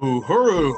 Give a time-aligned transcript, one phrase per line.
[0.00, 0.74] Uhuru.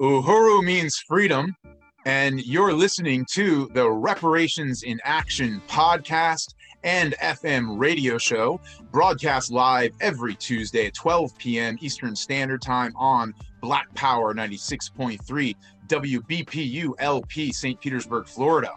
[0.00, 1.56] Uhuru means freedom,
[2.04, 6.54] and you're listening to the Reparations in Action podcast
[6.84, 8.60] and FM radio show,
[8.92, 11.78] broadcast live every Tuesday at 12 p.m.
[11.80, 15.54] Eastern Standard Time on Black Power 96.3
[15.86, 17.80] WBPU LP, St.
[17.80, 18.72] Petersburg, Florida.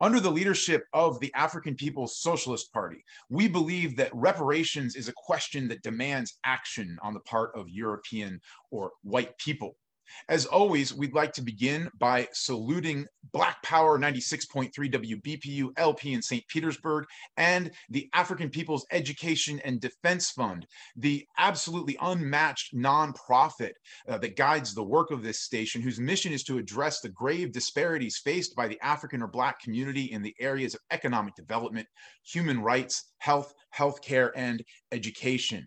[0.00, 5.14] Under the leadership of the African People's Socialist Party, we believe that reparations is a
[5.14, 9.76] question that demands action on the part of European or white people.
[10.28, 16.46] As always, we'd like to begin by saluting Black Power 96.3 WBPU LP in St.
[16.48, 17.04] Petersburg
[17.36, 20.66] and the African People's Education and Defense Fund,
[20.96, 23.72] the absolutely unmatched nonprofit
[24.08, 27.52] uh, that guides the work of this station, whose mission is to address the grave
[27.52, 31.86] disparities faced by the African or Black community in the areas of economic development,
[32.24, 35.66] human rights, health, healthcare, and education.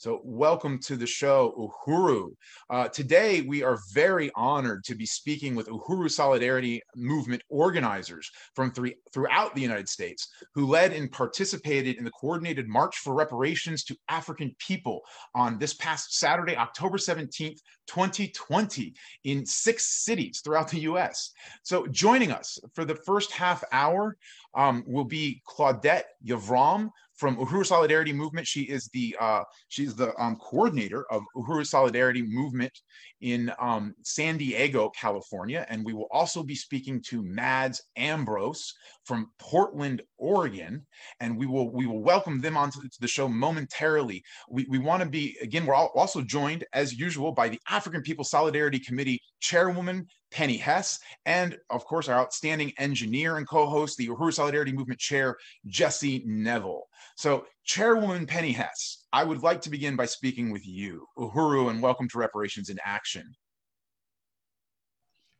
[0.00, 2.30] So, welcome to the show, Uhuru.
[2.70, 8.70] Uh, today, we are very honored to be speaking with Uhuru Solidarity Movement organizers from
[8.70, 13.82] three, throughout the United States who led and participated in the coordinated March for Reparations
[13.86, 15.00] to African People
[15.34, 18.94] on this past Saturday, October 17th, 2020,
[19.24, 21.32] in six cities throughout the US.
[21.64, 24.16] So, joining us for the first half hour
[24.54, 28.46] um, will be Claudette Yavram, from Uhuru Solidarity Movement.
[28.46, 32.72] She is the uh, she's the um, coordinator of Uhuru Solidarity Movement
[33.20, 38.72] in um, San Diego, California, and we will also be speaking to Mads Ambrose
[39.04, 40.86] from Portland, Oregon,
[41.20, 44.22] and we will we will welcome them onto the show momentarily.
[44.48, 45.66] We, we want to be again.
[45.66, 51.56] We're also joined as usual by the African People Solidarity Committee Chairwoman Penny Hess, and
[51.70, 56.82] of course, our outstanding engineer and co host, the Uhuru Solidarity Movement Chair, Jesse Nevel.
[57.16, 61.06] So, Chairwoman Penny Hess, I would like to begin by speaking with you.
[61.18, 63.24] Uhuru, and welcome to Reparations in Action.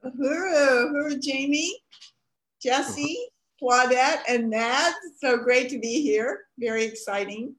[0.05, 1.79] Uhuru, Uhuru, Jamie,
[2.63, 3.29] Jesse,
[3.63, 4.97] Claudette, and Mads.
[5.21, 6.47] So great to be here.
[6.59, 7.55] Very exciting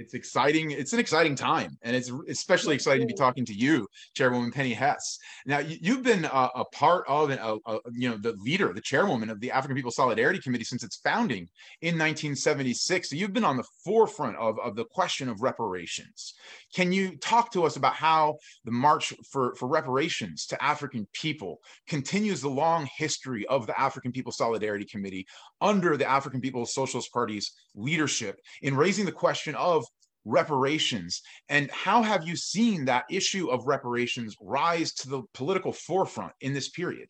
[0.00, 0.70] it's exciting.
[0.70, 4.72] It's an exciting time, and it's especially exciting to be talking to you, Chairwoman Penny
[4.72, 5.18] Hess.
[5.44, 8.80] Now, you, have been a, a, part of, a, a, you know, the leader, the
[8.80, 11.48] chairwoman of the African People Solidarity Committee since its founding
[11.82, 13.10] in 1976.
[13.10, 16.32] So you've been on the forefront of, of the question of reparations.
[16.74, 21.60] Can you talk to us about how the March for, for Reparations to African people
[21.86, 25.26] continues the long history of the African People Solidarity Committee
[25.60, 29.84] under the African People's Socialist Party's leadership in raising the question of
[30.24, 31.22] reparations.
[31.48, 36.52] And how have you seen that issue of reparations rise to the political forefront in
[36.52, 37.08] this period?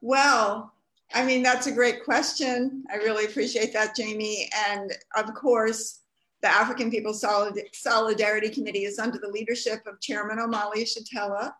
[0.00, 0.72] Well
[1.12, 2.84] i mean that's a great question.
[2.90, 4.48] I really appreciate that jamie.
[4.68, 6.00] And of course
[6.42, 11.52] the african people Solid- solidarity committee is under the leadership of chairman omali yeshitela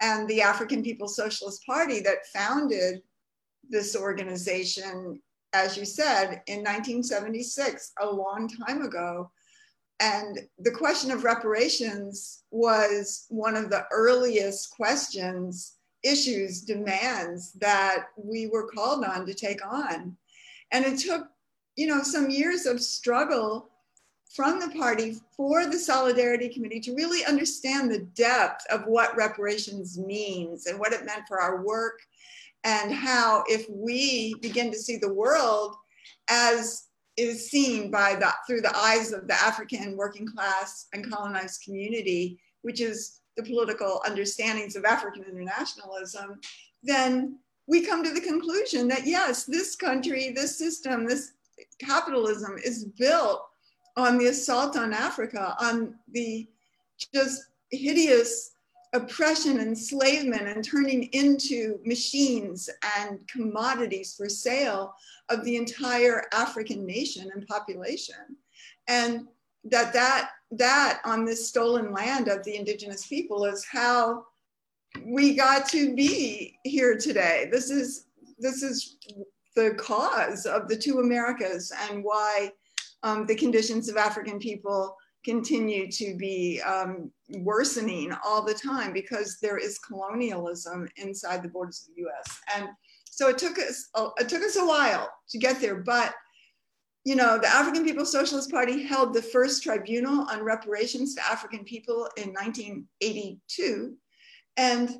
[0.00, 3.02] and the african people socialist party that founded
[3.68, 5.20] this organization
[5.52, 9.30] as you said, in 1976, a long time ago.
[10.00, 18.46] And the question of reparations was one of the earliest questions, issues, demands that we
[18.46, 20.16] were called on to take on.
[20.72, 21.28] And it took,
[21.76, 23.68] you know, some years of struggle
[24.34, 29.98] from the party for the Solidarity Committee to really understand the depth of what reparations
[29.98, 32.00] means and what it meant for our work
[32.64, 35.74] and how if we begin to see the world
[36.28, 41.62] as is seen by the through the eyes of the African working class and colonized
[41.62, 46.40] community, which is the political understandings of African internationalism,
[46.82, 51.32] then we come to the conclusion that yes, this country, this system, this
[51.78, 53.42] capitalism is built
[53.96, 56.48] on the assault on Africa, on the
[57.14, 58.52] just hideous
[58.92, 64.94] oppression, enslavement, and turning into machines and commodities for sale
[65.28, 68.36] of the entire African nation and population.
[68.88, 69.28] And
[69.64, 74.24] that that that on this stolen land of the indigenous people is how
[75.04, 77.48] we got to be here today.
[77.52, 78.06] This is
[78.38, 78.96] this is
[79.54, 82.50] the cause of the two Americas and why
[83.02, 89.38] um, the conditions of African people continue to be um, worsening all the time because
[89.40, 92.38] there is colonialism inside the borders of the U.S.
[92.56, 92.68] And
[93.04, 96.14] so it took us it took us a while to get there, but
[97.04, 101.64] you know, the African People's Socialist Party held the first tribunal on reparations to African
[101.64, 103.96] people in 1982.
[104.56, 104.90] And,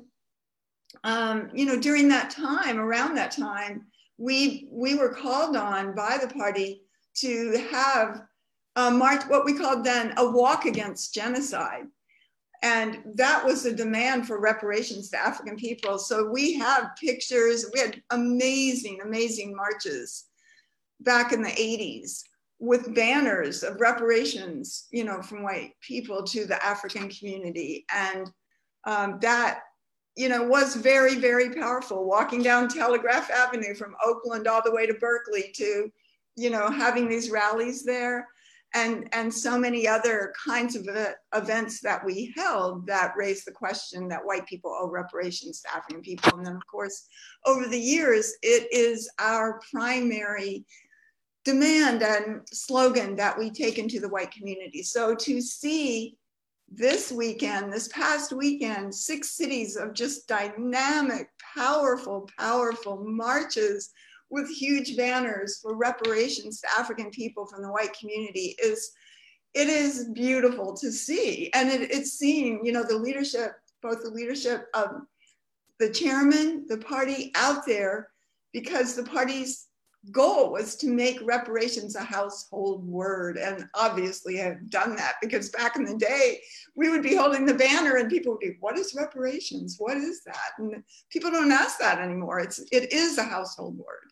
[1.03, 3.85] um, you know, during that time, around that time,
[4.17, 6.81] we, we were called on by the party
[7.17, 8.23] to have
[8.75, 11.85] a march, what we called then a walk against genocide.
[12.63, 15.97] And that was a demand for reparations to African people.
[15.97, 20.25] So we have pictures, we had amazing, amazing marches
[20.99, 22.21] back in the 80s
[22.59, 27.85] with banners of reparations, you know, from white people to the African community.
[27.91, 28.29] And
[28.85, 29.61] um, that,
[30.15, 32.05] you know, was very, very powerful.
[32.05, 35.91] Walking down Telegraph Avenue from Oakland all the way to Berkeley to,
[36.35, 38.27] you know, having these rallies there
[38.73, 40.87] and, and so many other kinds of
[41.35, 46.01] events that we held that raised the question that white people owe reparations to African
[46.01, 46.37] people.
[46.37, 47.07] And then, of course,
[47.45, 50.65] over the years, it is our primary
[51.43, 54.83] demand and slogan that we take into the white community.
[54.83, 56.15] So to see
[56.73, 63.89] this weekend, this past weekend, six cities of just dynamic, powerful, powerful marches
[64.31, 68.91] with huge banners for reparations to African people from the white community is
[69.53, 71.51] it is beautiful to see.
[71.53, 73.51] And it, it's seeing, you know, the leadership,
[73.81, 75.01] both the leadership of
[75.79, 78.09] the chairman, the party out there,
[78.53, 79.67] because the party's
[80.09, 83.37] goal was to make reparations a household word.
[83.37, 86.39] And obviously have done that because back in the day,
[86.75, 89.75] we would be holding the banner and people would be, what is reparations?
[89.77, 90.51] What is that?
[90.57, 92.39] And people don't ask that anymore.
[92.39, 94.11] It's, it is a household word.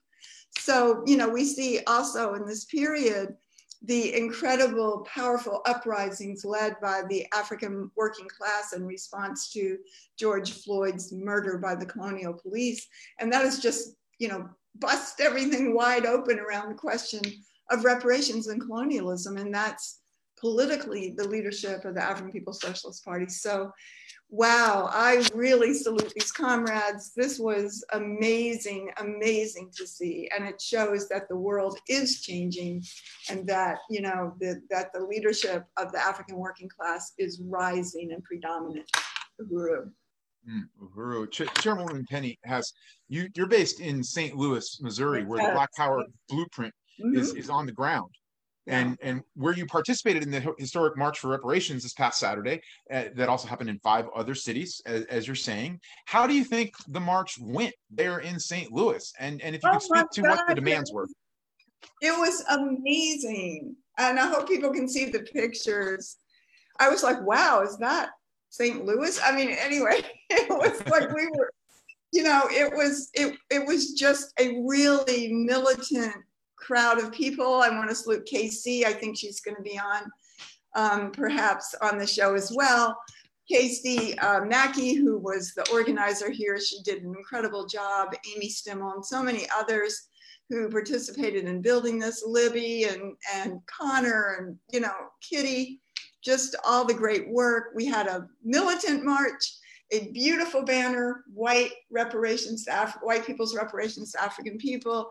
[0.58, 3.36] So, you know, we see also in this period,
[3.82, 9.78] the incredible, powerful uprisings led by the African working class in response to
[10.18, 12.88] George Floyd's murder by the colonial police.
[13.20, 17.22] And that has just, you know, bust everything wide open around the question
[17.70, 19.38] of reparations and colonialism.
[19.38, 20.02] And that's
[20.40, 23.28] politically the leadership of the African People's Socialist Party.
[23.28, 23.72] So,
[24.30, 27.14] wow, I really salute these comrades.
[27.16, 30.30] This was amazing, amazing to see.
[30.36, 32.84] And it shows that the world is changing
[33.30, 38.12] and that, you know, the, that the leadership of the African working class is rising
[38.12, 38.90] and predominant.
[39.42, 39.92] Uhuru.
[40.50, 41.30] Mm, Uhuru.
[41.32, 42.74] Ch- Chairwoman Penny Hess
[43.10, 43.28] you.
[43.36, 44.36] You're based in St.
[44.36, 47.18] Louis, Missouri, where the Black Power blueprint mm-hmm.
[47.18, 48.12] is, is on the ground,
[48.70, 52.62] and and where you participated in the historic March for Reparations this past Saturday.
[52.92, 55.80] Uh, that also happened in five other cities, as, as, you're saying.
[56.06, 58.72] How do you think the march went there in St.
[58.72, 59.12] Louis?
[59.20, 60.30] And and if you oh could speak to God.
[60.30, 61.08] what the demands were.
[62.02, 66.18] It was amazing, and I hope people can see the pictures.
[66.80, 68.10] I was like, wow, is that
[68.50, 68.86] St.
[68.86, 69.20] Louis.
[69.24, 71.52] I mean, anyway, it was like we were,
[72.12, 76.16] you know, it was it it was just a really militant
[76.60, 77.62] crowd of people.
[77.62, 78.86] I want to salute Casey.
[78.86, 80.04] I think she's going to be on,
[80.76, 82.98] um, perhaps on the show as well.
[83.50, 88.14] Casey uh, Mackey, who was the organizer here, she did an incredible job.
[88.36, 90.10] Amy Stimmel and so many others
[90.50, 92.24] who participated in building this.
[92.26, 95.82] Libby and and Connor and you know Kitty
[96.24, 97.72] just all the great work.
[97.76, 99.56] We had a militant march,
[99.92, 105.10] a beautiful banner, white reparations Af- white people's reparations to African people.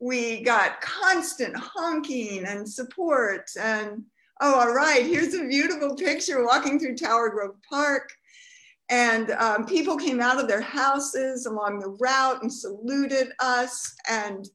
[0.00, 3.50] We got constant honking and support.
[3.58, 4.02] And
[4.40, 8.10] oh, all right, here's a beautiful picture walking through Tower Grove Park.
[8.88, 13.94] And um, people came out of their houses along the route and saluted us.
[14.08, 14.48] And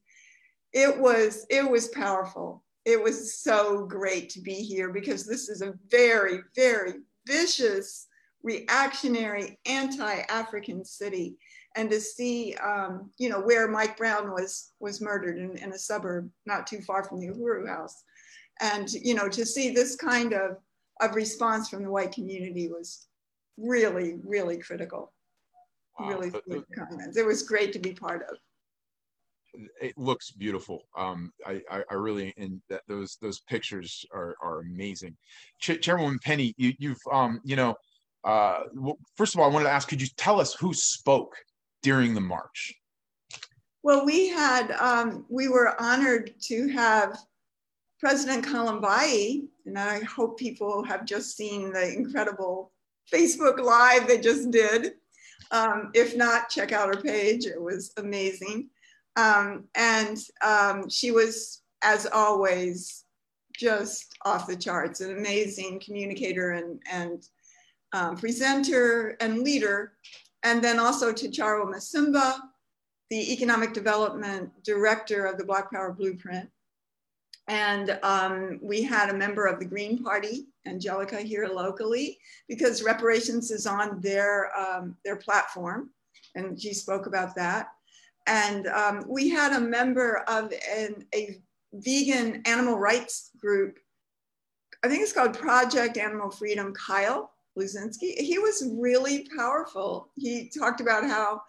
[0.72, 5.62] it was, it was powerful it was so great to be here because this is
[5.62, 6.94] a very, very
[7.26, 8.08] vicious,
[8.42, 11.36] reactionary, anti-African city.
[11.74, 15.78] And to see, um, you know, where Mike Brown was was murdered in, in a
[15.78, 18.04] suburb not too far from the Uhuru House,
[18.60, 20.58] and you know, to see this kind of
[21.00, 23.06] of response from the white community was
[23.56, 25.12] really, really critical.
[25.98, 26.10] Wow.
[26.10, 26.30] Really,
[26.74, 27.16] comments.
[27.16, 28.38] It was great to be part of
[29.80, 30.82] it looks beautiful.
[30.96, 35.16] Um, I, I, I, really and that those those pictures are are amazing.
[35.60, 37.74] Ch- Chairwoman Penny, you, you've um, you know,
[38.24, 41.34] uh, well, first of all, I wanted to ask, could you tell us who spoke
[41.82, 42.74] during the march?
[43.82, 47.18] Well, we had um, we were honored to have
[47.98, 52.72] President Kalumbai, and I hope people have just seen the incredible
[53.12, 54.94] Facebook Live they just did.
[55.50, 57.44] Um, if not, check out her page.
[57.44, 58.70] It was amazing.
[59.16, 63.04] Um, and um, she was, as always,
[63.54, 67.22] just off the charts, an amazing communicator and, and
[67.92, 69.92] um, presenter and leader.
[70.42, 72.38] And then also to Charo Masimba,
[73.10, 76.48] the Economic Development Director of the Black Power Blueprint.
[77.48, 82.18] And um, we had a member of the Green Party, Angelica, here locally,
[82.48, 85.90] because reparations is on their, um, their platform.
[86.34, 87.68] And she spoke about that.
[88.26, 91.40] And um, we had a member of an, a
[91.72, 93.78] vegan animal rights group.
[94.84, 98.16] I think it's called Project Animal Freedom, Kyle Luzinski.
[98.16, 100.10] He was really powerful.
[100.16, 101.42] He talked about how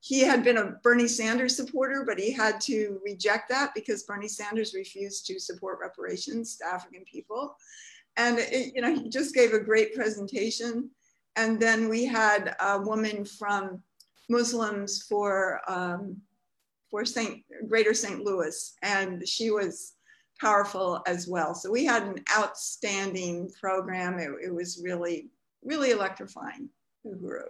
[0.00, 4.28] he had been a Bernie Sanders supporter, but he had to reject that because Bernie
[4.28, 7.56] Sanders refused to support reparations to African people.
[8.16, 10.90] And it, you know, he just gave a great presentation.
[11.34, 13.82] And then we had a woman from
[14.28, 16.16] Muslims for um,
[16.90, 18.20] for Saint Greater St.
[18.20, 19.94] Louis, and she was
[20.40, 21.54] powerful as well.
[21.54, 24.18] So we had an outstanding program.
[24.18, 25.30] It, it was really
[25.66, 26.70] really electrifying.
[27.06, 27.48] Uhuru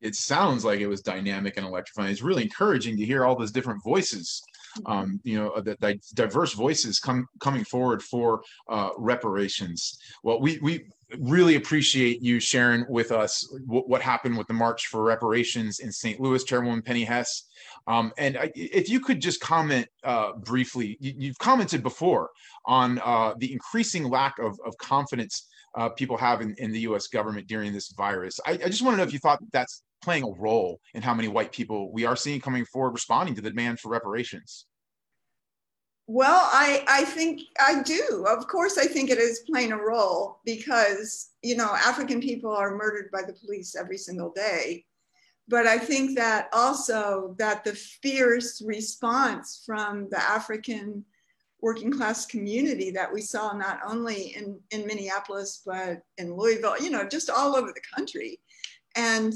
[0.00, 2.10] it sounds like it was dynamic and electrifying.
[2.10, 4.42] It's really encouraging to hear all those different voices,
[4.78, 4.92] mm-hmm.
[4.92, 9.98] um, you know, the, the, diverse voices come coming forward for uh, reparations.
[10.22, 10.86] Well, we we
[11.18, 15.90] really appreciate you sharing with us w- what happened with the March for Reparations in
[15.92, 16.20] St.
[16.20, 17.44] Louis, Chairwoman Penny Hess.
[17.86, 22.30] Um, and I, if you could just comment uh, briefly, you, have commented before
[22.64, 27.06] on uh, the increasing lack of, of confidence uh, people have in, in the U.S.
[27.06, 28.40] government during this virus.
[28.46, 31.14] I, I just want to know if you thought that's playing a role in how
[31.14, 34.66] many white people we are seeing coming forward responding to the demand for reparations.
[36.08, 38.24] Well, I, I think I do.
[38.28, 42.76] Of course, I think it is playing a role because, you know, African people are
[42.76, 44.84] murdered by the police every single day.
[45.48, 51.04] But I think that also that the fierce response from the African
[51.60, 56.90] working class community that we saw not only in, in Minneapolis, but in Louisville, you
[56.90, 58.40] know, just all over the country.
[58.94, 59.34] And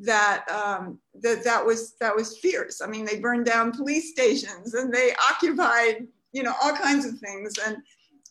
[0.00, 2.80] that, um, that that was that was fierce.
[2.80, 7.18] I mean, they burned down police stations and they occupied, you know, all kinds of
[7.18, 7.58] things.
[7.64, 7.76] And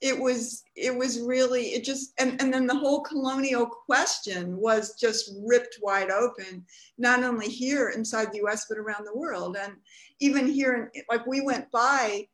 [0.01, 4.96] it was it was really it just and, and then the whole colonial question was
[4.96, 6.65] just ripped wide open
[6.98, 9.74] not only here inside the us but around the world and
[10.22, 12.25] even here in, like we went by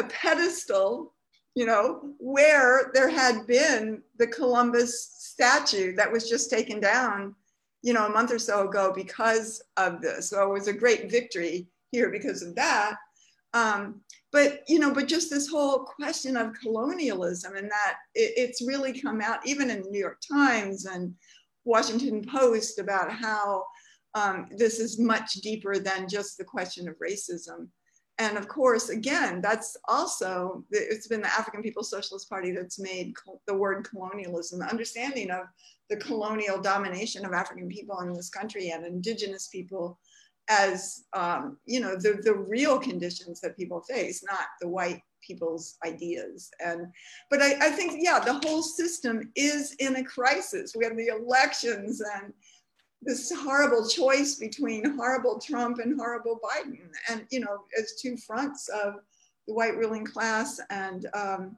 [0.00, 1.14] a pedestal,
[1.54, 7.34] you know, where there had been the Columbus statue that was just taken down,
[7.82, 10.30] you know, a month or so ago because of this.
[10.30, 12.96] So it was a great victory here because of that.
[13.52, 14.00] Um,
[14.32, 18.98] but you know, but just this whole question of colonialism and that it, it's really
[18.98, 21.14] come out even in the New York Times and
[21.64, 23.64] Washington Post about how
[24.14, 27.68] um, this is much deeper than just the question of racism
[28.20, 33.14] and of course, again, that's also, it's been the African People's Socialist Party that's made
[33.46, 35.44] the word colonialism, the understanding of
[35.88, 39.98] the colonial domination of African people in this country and indigenous people
[40.50, 45.76] as, um, you know, the, the real conditions that people face, not the white people's
[45.86, 46.50] ideas.
[46.60, 46.88] And,
[47.30, 50.74] but I, I think, yeah, the whole system is in a crisis.
[50.76, 52.34] We have the elections and,
[53.02, 58.68] this horrible choice between horrible Trump and horrible Biden, and you know, as two fronts
[58.68, 58.96] of
[59.46, 60.60] the white ruling class.
[60.70, 61.56] And um,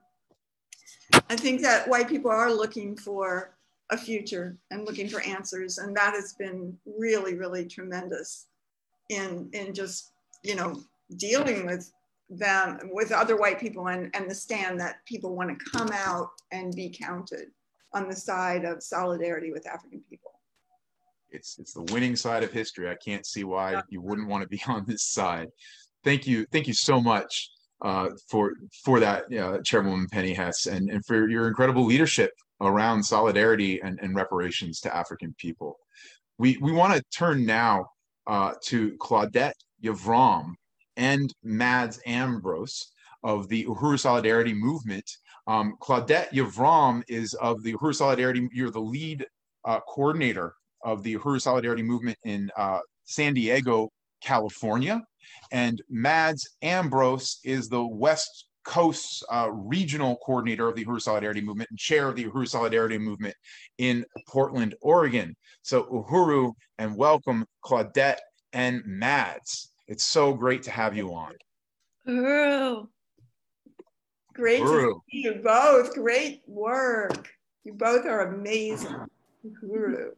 [1.29, 3.57] I think that white people are looking for
[3.91, 8.47] a future and looking for answers, and that has been really, really tremendous
[9.11, 10.81] in in just you know
[11.17, 11.93] dealing with
[12.31, 16.31] them with other white people and, and the stand that people want to come out
[16.51, 17.49] and be counted
[17.93, 20.22] on the side of solidarity with African people
[21.33, 22.89] it's it's the winning side of history.
[22.89, 25.49] I can't see why you wouldn't want to be on this side.
[26.05, 27.49] Thank you, thank you so much
[27.83, 28.53] uh, for
[28.85, 33.99] for that, uh, Chairwoman Penny Hess, and and for your incredible leadership around solidarity and,
[34.01, 35.77] and reparations to African people.
[36.39, 37.87] We we want to turn now
[38.27, 40.53] uh, to Claudette Yavram
[40.97, 42.93] and Mads Ambrose
[43.25, 45.09] of the Uhuru Solidarity Movement.
[45.47, 48.49] Um, Claudette Yavram is of the Uhuru Solidarity.
[48.53, 49.27] You're the lead
[49.65, 53.91] uh, coordinator of the Uhuru Solidarity Movement in uh, San Diego,
[54.23, 55.03] California.
[55.51, 61.71] And Mads Ambrose is the West Coast uh, regional coordinator of the Uhuru Solidarity Movement
[61.71, 63.35] and chair of the Uhuru Solidarity Movement
[63.79, 65.35] in Portland, Oregon.
[65.63, 68.19] So Uhuru and welcome Claudette
[68.53, 69.73] and Mads.
[69.89, 71.33] It's so great to have you on.
[72.07, 72.87] Uhuru.
[74.35, 75.95] Great to see you both.
[75.95, 77.29] Great work.
[77.65, 78.97] You both are amazing.
[79.45, 80.11] Uhuru.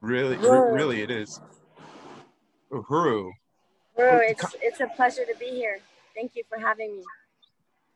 [0.00, 1.40] Really, really, it is.
[2.70, 3.30] Uhuru.
[3.98, 5.78] Uhuru, it's it's a pleasure to be here.
[6.14, 7.02] Thank you for having me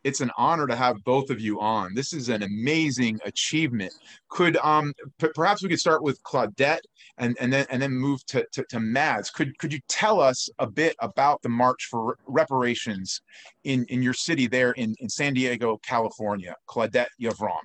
[0.04, 1.94] it's an honor to have both of you on.
[1.94, 3.92] This is an amazing achievement.
[4.28, 6.80] Could um perhaps we could start with Claudette
[7.18, 9.30] and, and then and then move to, to, to Mads.
[9.30, 13.20] Could could you tell us a bit about the March for Reparations
[13.64, 16.54] in, in your city there in, in San Diego, California?
[16.68, 17.60] Claudette Yavram.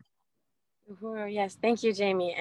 [1.28, 2.36] Yes, thank you, Jamie.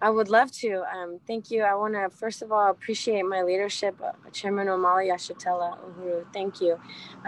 [0.00, 0.84] I would love to.
[0.94, 1.62] Um, thank you.
[1.62, 6.24] I want to first of all appreciate my leadership, uh, Chairman Omali Yeshitela Uhuru.
[6.32, 6.78] Thank you,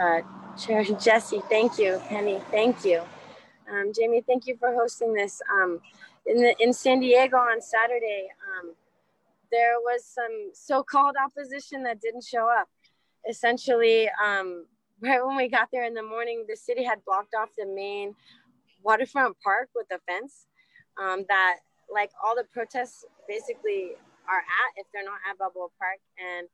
[0.01, 0.21] uh,
[0.57, 1.43] Chair Jesse.
[1.49, 2.41] Thank you, Penny.
[2.53, 3.03] Thank you,
[3.69, 4.23] um, Jamie.
[4.27, 5.43] Thank you for hosting this.
[5.53, 5.81] Um,
[6.27, 8.75] in the, in San Diego on Saturday, um,
[9.51, 12.69] there was some so-called opposition that didn't show up.
[13.29, 14.67] Essentially, um,
[15.01, 18.15] right when we got there in the morning, the city had blocked off the main
[18.85, 20.47] waterfront park with a fence
[21.01, 21.57] um, that
[21.93, 23.93] like all the protests basically
[24.29, 25.99] are at if they're not at Balboa Park.
[26.19, 26.49] And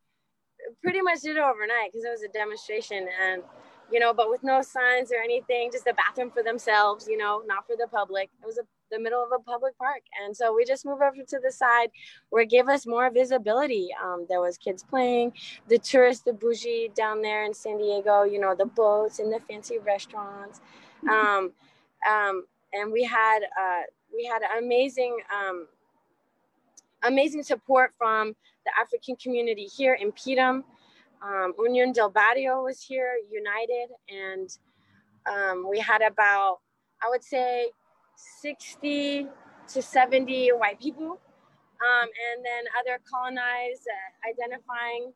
[0.82, 3.42] pretty much did it overnight because it was a demonstration and
[3.90, 7.42] you know but with no signs or anything just a bathroom for themselves you know
[7.46, 8.28] not for the public.
[8.42, 10.02] It was a, the middle of a public park.
[10.22, 11.90] And so we just moved over to the side
[12.30, 13.88] where it gave us more visibility.
[14.02, 15.32] Um, there was kids playing
[15.68, 19.40] the tourists the bougie down there in san diego you know the boats and the
[19.49, 20.60] fancy restaurants.
[21.08, 21.52] Um,
[22.09, 23.83] um, and we had uh,
[24.14, 25.66] we had amazing um,
[27.02, 30.62] amazing support from the African community here InPDUM.
[31.23, 34.49] Um, Union del Barrio was here, United, and
[35.26, 36.61] um, we had about
[37.02, 37.71] I would say
[38.40, 39.26] 60
[39.69, 45.13] to 70 white people, um, and then other colonized uh, identifying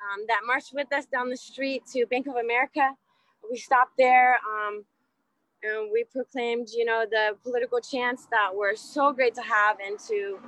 [0.00, 2.94] um, that marched with us down the street to Bank of America.
[3.50, 4.38] We stopped there.
[5.62, 9.98] And we proclaimed, you know, the political chants that were so great to have and
[10.08, 10.38] to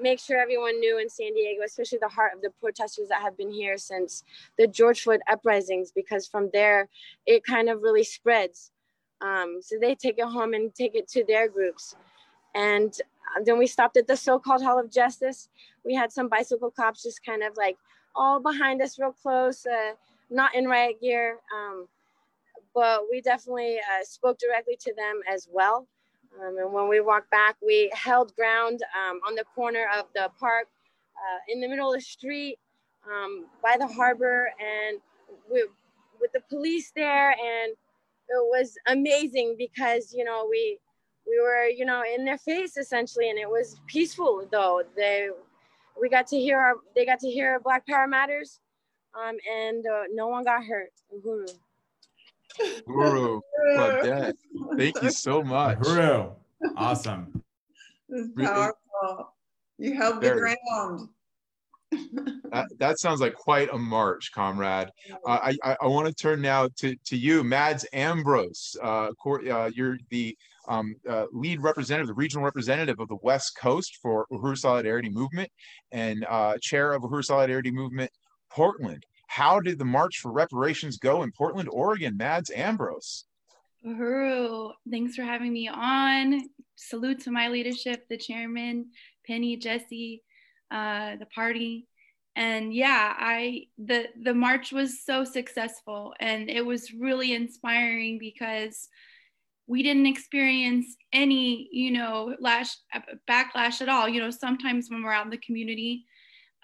[0.00, 3.36] make sure everyone knew in San Diego, especially the heart of the protesters that have
[3.36, 4.24] been here since
[4.58, 6.88] the George Floyd uprisings, because from there
[7.26, 8.72] it kind of really spreads.
[9.20, 11.94] Um, so they take it home and take it to their groups.
[12.54, 12.92] And
[13.44, 15.48] then we stopped at the so-called Hall of Justice.
[15.84, 17.76] We had some bicycle cops just kind of like
[18.16, 19.92] all behind us real close, uh,
[20.30, 21.38] not in riot gear.
[21.54, 21.86] Um,
[22.74, 25.86] but we definitely uh, spoke directly to them as well.
[26.40, 30.30] Um, and when we walked back, we held ground um, on the corner of the
[30.38, 30.66] park,
[31.16, 32.58] uh, in the middle of the street,
[33.06, 34.98] um, by the harbor, and
[35.50, 35.64] we,
[36.20, 37.72] with the police there, and
[38.28, 40.78] it was amazing because you know we
[41.26, 44.82] we were you know in their face essentially, and it was peaceful though.
[44.96, 45.28] They
[46.00, 48.60] we got to hear our they got to hear Black Power Matters,
[49.14, 50.90] um, and uh, no one got hurt.
[51.14, 51.54] Uhuru.
[52.86, 53.40] Guru,
[53.76, 54.34] Claudette,
[54.76, 55.78] thank you so much.
[55.80, 56.30] Guru,
[56.76, 57.42] awesome.
[58.08, 59.34] This is powerful.
[59.78, 61.08] You held the ground.
[62.50, 64.88] that, that, sounds like quite a march, comrade.
[65.26, 68.76] Uh, I, I, I want to turn now to, to you, Mads Ambrose.
[68.82, 70.36] Uh, uh, you're the
[70.68, 75.50] um, uh, lead representative, the regional representative of the West Coast for Uhuru Solidarity Movement
[75.92, 78.10] and uh, chair of Uhuru Solidarity Movement
[78.50, 79.04] Portland.
[79.34, 82.16] How did the March for Reparations go in Portland, Oregon?
[82.16, 83.24] Mads Ambrose.
[83.84, 86.42] Uhuru, thanks for having me on.
[86.76, 88.92] Salute to my leadership, the chairman,
[89.26, 90.22] Penny, Jesse,
[90.70, 91.88] uh, the party.
[92.36, 98.88] And yeah, I the the march was so successful and it was really inspiring because
[99.66, 102.70] we didn't experience any, you know, lash
[103.28, 104.08] backlash at all.
[104.08, 106.04] You know, sometimes when we're out in the community,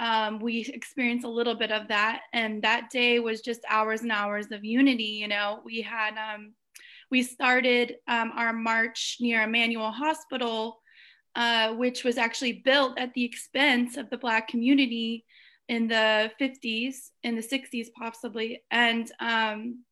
[0.01, 2.23] um, we experienced a little bit of that.
[2.33, 5.05] And that day was just hours and hours of unity.
[5.05, 6.55] You know, we had, um,
[7.11, 10.81] we started um, our march near Emanuel Hospital,
[11.37, 15.27] uh, which was actually built at the expense of the Black community
[15.69, 18.63] in the 50s, in the 60s, possibly.
[18.71, 19.85] And, um,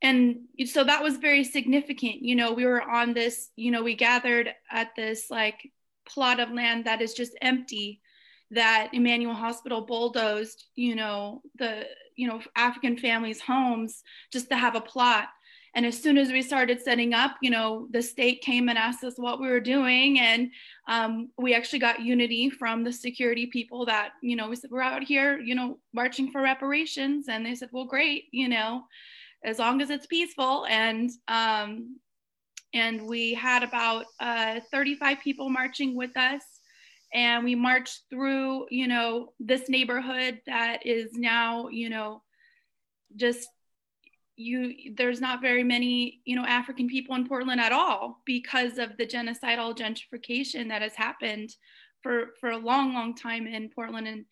[0.00, 2.22] and so that was very significant.
[2.22, 5.72] You know, we were on this, you know, we gathered at this like
[6.08, 8.00] plot of land that is just empty
[8.50, 14.74] that Emanuel Hospital bulldozed, you know, the, you know, African families' homes just to have
[14.74, 15.28] a plot.
[15.74, 19.04] And as soon as we started setting up, you know, the state came and asked
[19.04, 20.18] us what we were doing.
[20.18, 20.50] And
[20.88, 24.82] um, we actually got unity from the security people that, you know, we said, we're
[24.82, 27.28] out here, you know, marching for reparations.
[27.28, 28.84] And they said, well, great, you know,
[29.44, 30.66] as long as it's peaceful.
[30.66, 31.98] And, um,
[32.74, 36.42] and we had about uh, 35 people marching with us
[37.12, 42.22] and we marched through you know this neighborhood that is now you know
[43.16, 43.48] just
[44.36, 48.96] you there's not very many you know african people in portland at all because of
[48.96, 51.50] the genocidal gentrification that has happened
[52.02, 54.06] for for a long long time in portland.
[54.08, 54.24] And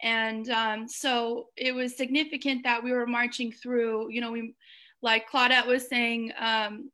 [0.00, 4.54] and um, so it was significant that we were marching through you know we
[5.02, 6.90] like claudette was saying um,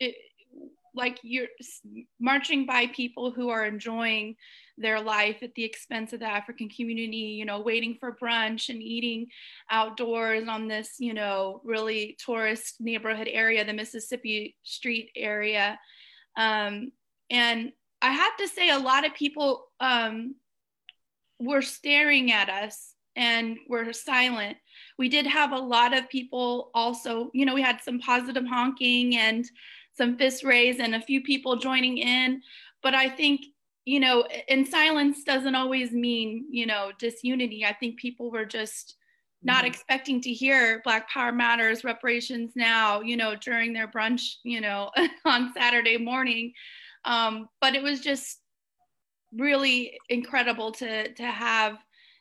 [0.00, 0.14] it,
[0.98, 1.46] like you're
[2.20, 4.34] marching by people who are enjoying
[4.76, 8.82] their life at the expense of the African community, you know, waiting for brunch and
[8.82, 9.26] eating
[9.70, 15.78] outdoors on this, you know, really tourist neighborhood area, the Mississippi Street area.
[16.36, 16.92] Um,
[17.30, 20.34] and I have to say, a lot of people um,
[21.40, 24.56] were staring at us and were silent.
[24.98, 29.16] We did have a lot of people also, you know, we had some positive honking
[29.16, 29.44] and
[29.98, 32.40] some fist raise and a few people joining in.
[32.82, 33.42] But I think,
[33.84, 37.66] you know, and silence doesn't always mean, you know, disunity.
[37.66, 38.94] I think people were just
[39.42, 39.66] not mm-hmm.
[39.66, 44.90] expecting to hear Black Power Matters, reparations now, you know, during their brunch, you know,
[45.24, 46.52] on Saturday morning.
[47.04, 48.38] Um, but it was just
[49.32, 51.76] really incredible to to have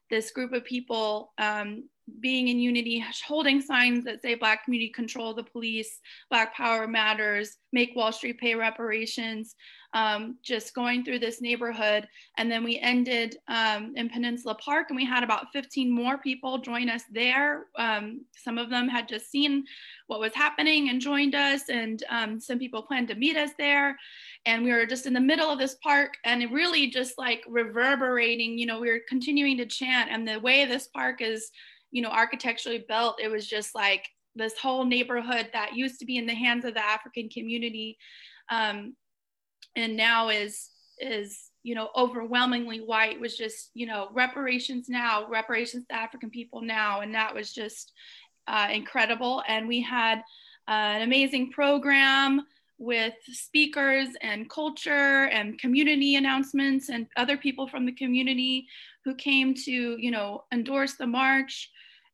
[0.09, 1.83] this group of people um,
[2.19, 7.57] being in unity, holding signs that say Black community control the police, Black power matters,
[7.71, 9.55] make Wall Street pay reparations,
[9.93, 12.07] um, just going through this neighborhood.
[12.37, 16.57] And then we ended um, in Peninsula Park and we had about 15 more people
[16.57, 17.67] join us there.
[17.77, 19.65] Um, some of them had just seen
[20.07, 23.97] what was happening and joined us, and um, some people planned to meet us there.
[24.45, 28.57] And we were just in the middle of this park and really just like reverberating,
[28.57, 30.09] you know, we were continuing to chant.
[30.11, 31.51] And the way this park is
[31.91, 36.17] you know, architecturally built, it was just like this whole neighborhood that used to be
[36.17, 37.97] in the hands of the African community,
[38.49, 38.95] um,
[39.75, 40.69] and now is
[40.99, 43.19] is you know overwhelmingly white.
[43.19, 47.93] Was just you know reparations now, reparations to African people now, and that was just
[48.47, 49.43] uh, incredible.
[49.47, 50.19] And we had
[50.67, 52.45] uh, an amazing program
[52.79, 58.67] with speakers and culture and community announcements and other people from the community
[59.03, 61.71] who came to you know endorse the march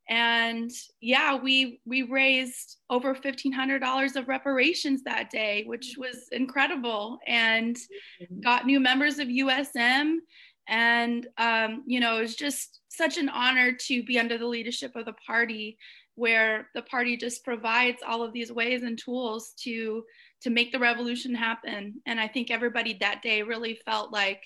[0.09, 7.77] and yeah we we raised over $1500 of reparations that day which was incredible and
[8.43, 10.17] got new members of usm
[10.67, 14.95] and um, you know it was just such an honor to be under the leadership
[14.95, 15.77] of the party
[16.15, 20.03] where the party just provides all of these ways and tools to
[20.41, 21.95] to make the revolution happen.
[22.05, 24.41] And i think everybody that day really felt like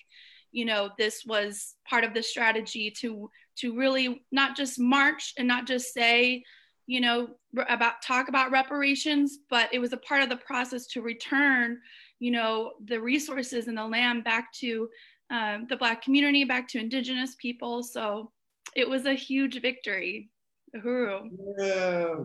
[0.57, 5.47] you know this was part of the strategy to to really not just march and
[5.47, 6.43] not just say
[6.87, 7.29] you know
[7.69, 11.77] about talk about reparations but it was a part of the process to return
[12.19, 14.89] you know the resources and the land back to
[15.29, 18.31] um, the black community back to indigenous people so
[18.75, 20.29] it was a huge victory
[20.75, 21.29] Uhuru.
[21.57, 22.15] Yeah.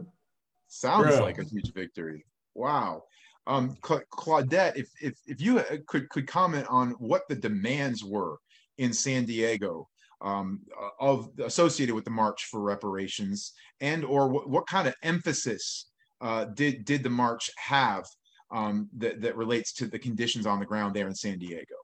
[0.68, 2.24] Sounds like a huge victory.
[2.54, 3.04] Wow.
[3.46, 8.04] Um, Cla- Claudette, if, if, if you uh, could, could comment on what the demands
[8.04, 8.38] were
[8.78, 9.88] in San Diego
[10.22, 14.94] um, uh, of associated with the March for Reparations, and or what, what kind of
[15.02, 18.06] emphasis uh, did did the march have
[18.52, 21.74] um, that that relates to the conditions on the ground there in San Diego?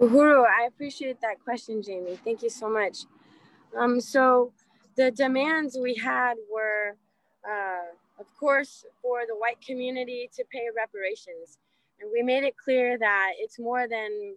[0.00, 2.18] Uhuru, I appreciate that question, Jamie.
[2.24, 3.06] Thank you so much.
[3.78, 4.52] Um, so
[4.96, 6.96] the demands we had were,
[7.48, 11.58] uh, of course, for the white community to pay reparations.
[12.00, 14.36] And we made it clear that it's more than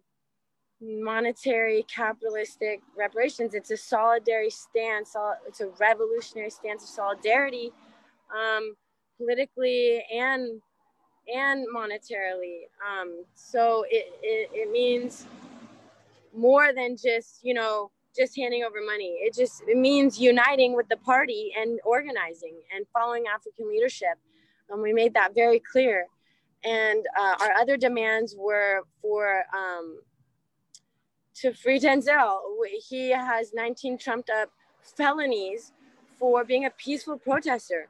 [0.82, 3.54] monetary capitalistic reparations.
[3.54, 5.16] It's a solidarity stance.
[5.48, 7.72] It's a revolutionary stance of solidarity,
[8.36, 8.76] um,
[9.18, 10.62] politically and
[11.34, 12.66] and monetarily.
[12.88, 15.26] Um, so it, it, it means
[16.36, 19.18] more than just you know just handing over money.
[19.22, 24.18] It just it means uniting with the party and organizing and following African leadership.
[24.70, 26.06] And we made that very clear.
[26.64, 30.00] And uh, our other demands were for um,
[31.36, 32.40] to free Denzel.
[32.90, 34.50] He has 19 trumped up
[34.82, 35.74] felonies
[36.18, 37.90] for being a peaceful protester.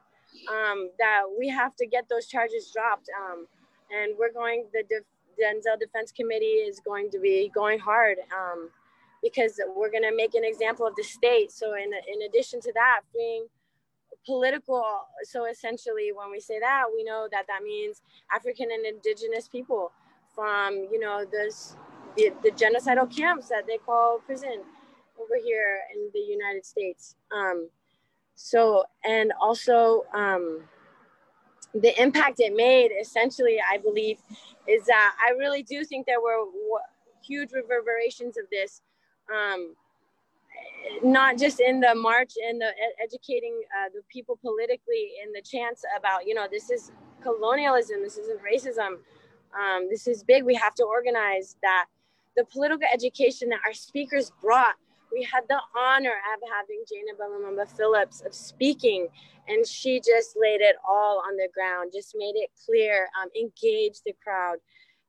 [0.50, 3.08] Um, that we have to get those charges dropped.
[3.18, 3.46] Um,
[3.90, 8.68] and we're going, the De- Denzel Defense Committee is going to be going hard um,
[9.22, 11.50] because we're going to make an example of the state.
[11.50, 13.46] So, in, in addition to that, being
[14.24, 14.84] political,
[15.22, 18.02] so essentially, when we say that, we know that that means
[18.34, 19.92] African and Indigenous people
[20.34, 21.76] from, you know, this
[22.16, 24.62] the, the genocidal camps that they call prison
[25.20, 27.14] over here in the United States.
[27.32, 27.68] Um,
[28.34, 30.62] so, and also um,
[31.74, 34.18] the impact it made, essentially, I believe,
[34.66, 36.44] is that I really do think there were
[37.22, 38.82] huge reverberations of this.
[39.32, 39.74] Um,
[41.02, 42.70] not just in the march and the
[43.02, 48.16] educating uh, the people politically in the chants about you know this is colonialism this
[48.16, 48.98] isn't racism
[49.58, 51.86] um, this is big we have to organize that
[52.36, 54.76] the political education that our speakers brought
[55.12, 59.08] we had the honor of having Jana Lumumba Phillips of speaking,
[59.48, 64.02] and she just laid it all on the ground, just made it clear, um, engaged
[64.04, 64.58] the crowd.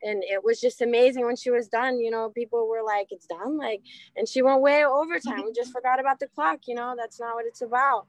[0.03, 1.99] And it was just amazing when she was done.
[1.99, 3.57] You know, people were like, it's done.
[3.57, 3.81] Like,
[4.15, 5.43] and she went way overtime.
[5.43, 6.59] We just forgot about the clock.
[6.67, 8.05] You know, that's not what it's about.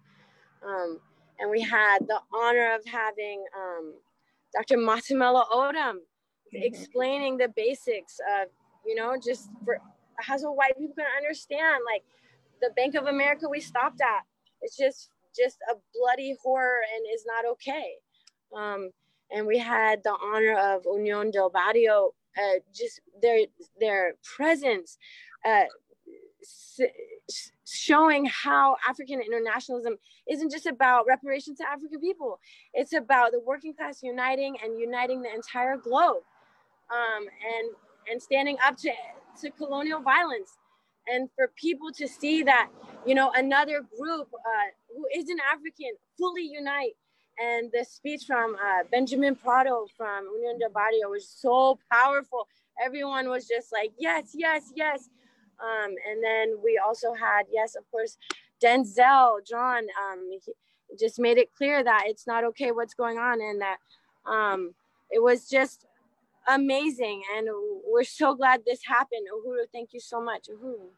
[0.66, 1.00] Um,
[1.38, 3.94] and we had the honor of having um,
[4.54, 4.76] Dr.
[4.76, 5.98] Matamela Odom
[6.52, 8.48] explaining the basics of,
[8.84, 9.78] you know, just for
[10.16, 12.02] how so white people can understand like
[12.60, 14.22] the Bank of America we stopped at.
[14.62, 17.94] It's just just a bloody horror and is not okay.
[18.56, 18.90] Um,
[19.30, 23.40] and we had the honor of Union del Barrio, uh, just their
[23.80, 24.98] their presence,
[25.44, 25.64] uh,
[27.66, 29.96] showing how African internationalism
[30.28, 32.40] isn't just about reparations to African people.
[32.72, 36.22] It's about the working class uniting and uniting the entire globe,
[36.90, 37.70] um, and
[38.10, 38.92] and standing up to
[39.42, 40.56] to colonial violence
[41.10, 42.68] and for people to see that
[43.06, 46.92] you know another group uh, who isn't african fully unite
[47.42, 52.46] and the speech from uh, benjamin prado from union del barrio was so powerful
[52.84, 55.08] everyone was just like yes yes yes
[55.60, 58.16] um, and then we also had yes of course
[58.62, 60.30] denzel john um,
[60.98, 63.78] just made it clear that it's not okay what's going on and that
[64.26, 64.74] um,
[65.10, 65.86] it was just
[66.48, 67.22] amazing.
[67.36, 67.48] And
[67.86, 69.26] we're so glad this happened.
[69.32, 70.48] Uhuru, thank you so much.
[70.48, 70.88] Uhuru.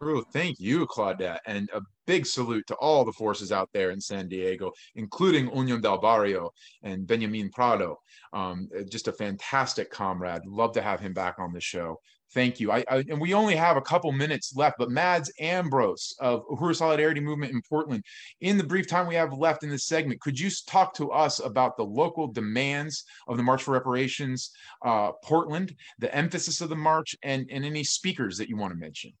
[0.00, 1.40] Uhuru, thank you, Claudette.
[1.46, 5.80] And a big salute to all the forces out there in San Diego, including Union
[5.80, 6.50] del Barrio
[6.82, 7.98] and Benjamin Prado.
[8.32, 10.42] Um, just a fantastic comrade.
[10.46, 12.00] Love to have him back on the show.
[12.34, 12.70] Thank you.
[12.70, 16.76] I, I, and we only have a couple minutes left, but Mads Ambrose of Uhuru
[16.76, 18.04] Solidarity Movement in Portland,
[18.42, 21.40] in the brief time we have left in this segment, could you talk to us
[21.40, 24.50] about the local demands of the March for Reparations
[24.84, 28.78] uh, Portland, the emphasis of the march, and, and any speakers that you want to
[28.78, 29.12] mention?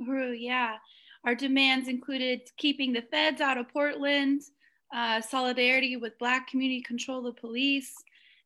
[0.00, 0.76] Uhuru, yeah.
[1.24, 4.42] Our demands included keeping the feds out of Portland,
[4.94, 7.92] uh, solidarity with Black community control the police,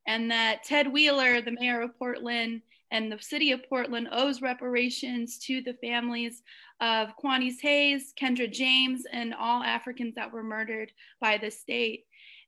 [0.06, 5.38] and that Ted Wheeler, the mayor of Portland, and the city of Portland owes reparations
[5.38, 6.42] to the families
[6.80, 12.04] of Quanice Hayes, Kendra James, and all Africans that were murdered by the state.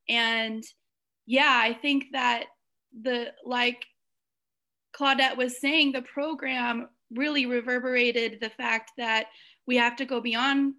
[0.08, 0.64] And
[1.26, 2.44] yeah, I think that
[3.02, 3.86] the like
[4.94, 9.26] Claudette was saying, the program really reverberated the fact that
[9.66, 10.74] we have to go beyond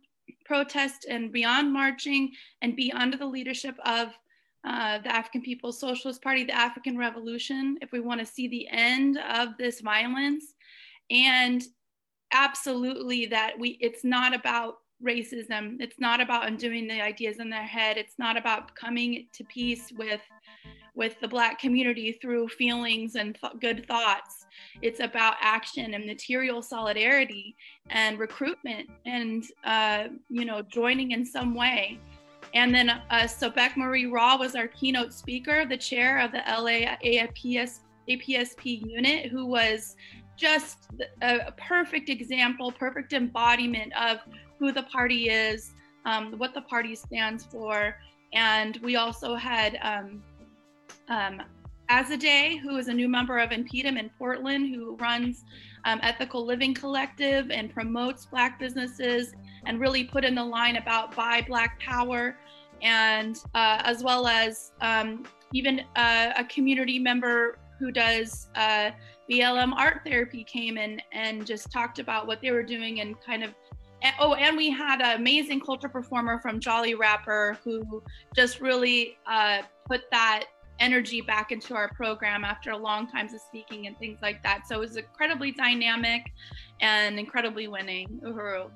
[0.46, 4.10] protest and beyond marching and be under the leadership of
[4.64, 8.68] uh, the African People's Socialist Party, the African Revolution, if we want to see the
[8.70, 10.54] end of this violence.
[11.12, 11.64] And
[12.34, 15.78] absolutely that we it's not about racism.
[15.80, 17.98] It's not about undoing the ideas in their head.
[17.98, 20.22] It's not about coming to peace with
[20.96, 24.46] with the black community through feelings and th- good thoughts.
[24.82, 27.56] It's about action and material solidarity
[27.90, 32.00] and recruitment and uh, you know joining in some way.
[32.54, 36.42] And then, uh, so Beck Marie Raw was our keynote speaker, the chair of the
[36.48, 37.80] LA APS,
[38.10, 39.98] APSP unit, who was
[40.38, 40.88] just
[41.22, 44.20] a, perfect example, perfect embodiment of
[44.60, 45.72] who the party is,
[46.06, 47.98] um, what the party stands for.
[48.34, 50.24] And we also had um,
[51.10, 51.42] um,
[51.90, 55.44] Azadeh, who is a new member of InPDUM in Portland, who runs
[55.86, 59.34] um, Ethical Living Collective and promotes Black businesses
[59.66, 62.38] and really put in the line about buy Black Power
[62.82, 68.92] and uh, as well as um, even uh, a community member who does uh,
[69.30, 73.44] BLM art therapy came in and just talked about what they were doing and kind
[73.44, 73.54] of.
[74.20, 78.04] Oh, and we had an amazing culture performer from Jolly Rapper who
[78.36, 80.46] just really uh, put that
[80.80, 84.68] energy back into our program after a long time of speaking and things like that.
[84.68, 86.32] So it was incredibly dynamic
[86.82, 88.08] and incredibly winning.
[88.24, 88.70] Uhuru.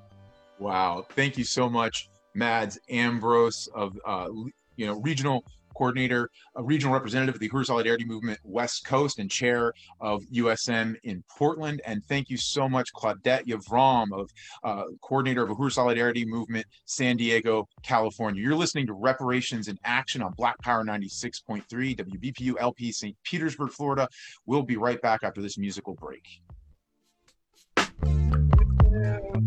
[0.58, 1.06] Wow.
[1.10, 2.08] Thank you so much.
[2.34, 4.28] Mads Ambrose of uh,
[4.76, 9.30] you know regional coordinator, a regional representative of the Uhuru Solidarity Movement West Coast and
[9.30, 11.80] chair of USM in Portland.
[11.86, 14.30] And thank you so much, Claudette Yavram, of
[14.64, 18.42] uh, coordinator of Uhuru Solidarity Movement San Diego, California.
[18.42, 23.16] You're listening to Reparations in Action on Black Power 96.3 WBPU LP St.
[23.24, 24.08] Petersburg, Florida.
[24.46, 26.24] We'll be right back after this musical break.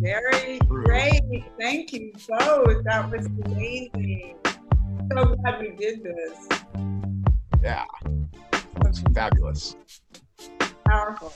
[0.04, 1.44] Very great.
[1.60, 2.84] Thank you both.
[2.84, 4.36] That was amazing
[5.12, 6.48] so glad we did this.
[7.62, 7.86] Yeah.
[8.82, 9.76] That's fabulous.
[10.86, 11.34] Powerful.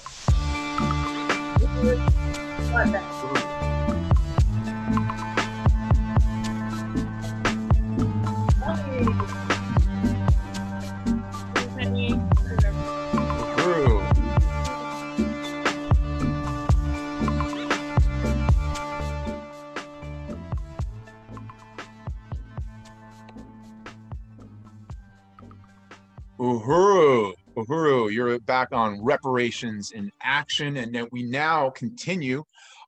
[28.09, 32.43] You're back on reparations in action, and that we now continue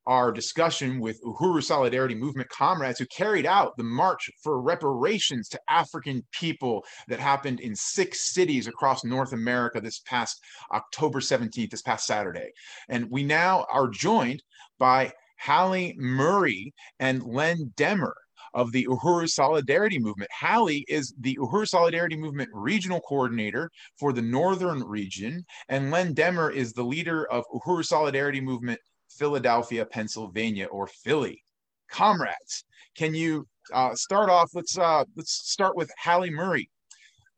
[0.06, 5.60] our discussion with Uhuru Solidarity Movement comrades who carried out the March for Reparations to
[5.68, 10.40] African People that happened in six cities across North America this past
[10.72, 12.52] October 17th, this past Saturday.
[12.88, 14.44] And we now are joined
[14.78, 18.14] by Hallie Murray and Len Demmer
[18.54, 20.30] of the Uhuru Solidarity Movement.
[20.32, 26.54] Hallie is the Uhuru Solidarity Movement regional coordinator for the Northern region, and Len Demmer
[26.54, 31.44] is the leader of Uhuru Solidarity Movement Philadelphia, Pennsylvania, or Philly.
[31.92, 32.64] Comrades,
[32.96, 34.52] can you uh, start off?
[34.54, 36.70] Let's uh, let's start with Hallie Murray.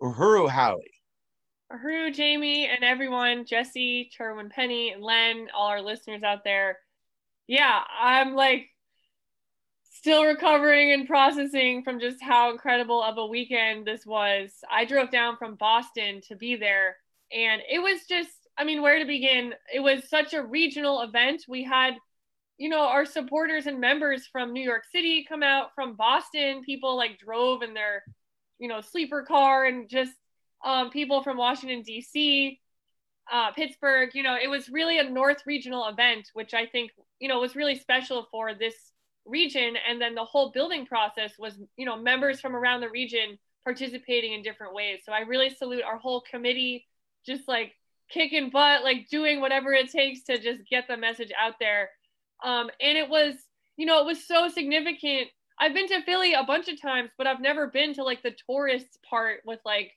[0.02, 0.92] Uhuru Hallie.
[1.72, 6.80] Uhuru, Jamie, and everyone, Jesse, Chairwoman Penny, and Len, all our listeners out there.
[7.48, 8.71] Yeah, I'm like
[9.92, 14.52] still recovering and processing from just how incredible of a weekend this was.
[14.72, 16.98] I drove down from Boston to be there,
[17.32, 19.54] and it was just I mean, where to begin?
[19.74, 21.46] It was such a regional event.
[21.48, 21.96] We had,
[22.58, 26.96] you know, our supporters and members from New York City come out, from Boston, people
[26.96, 28.04] like drove in their,
[28.60, 30.12] you know, sleeper car, and just
[30.64, 32.60] um, people from Washington, D.C.,
[33.32, 34.10] uh, Pittsburgh.
[34.14, 37.56] You know, it was really a North regional event, which I think, you know, was
[37.56, 38.76] really special for this
[39.26, 39.76] region.
[39.88, 44.34] And then the whole building process was, you know, members from around the region participating
[44.34, 45.02] in different ways.
[45.06, 46.88] So I really salute our whole committee,
[47.26, 47.74] just like
[48.12, 51.90] kicking butt, like doing whatever it takes to just get the message out there.
[52.44, 53.36] Um, and it was,
[53.78, 55.28] you know, it was so significant.
[55.60, 58.36] I've been to Philly a bunch of times, but I've never been to like the
[58.50, 59.92] tourist part with like,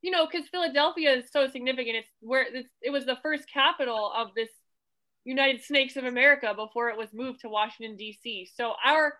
[0.00, 1.96] you know, because Philadelphia is so significant.
[1.96, 4.48] It's where it's, it was the first capital of this
[5.28, 8.48] United Snakes of America before it was moved to Washington D.C.
[8.56, 9.12] So our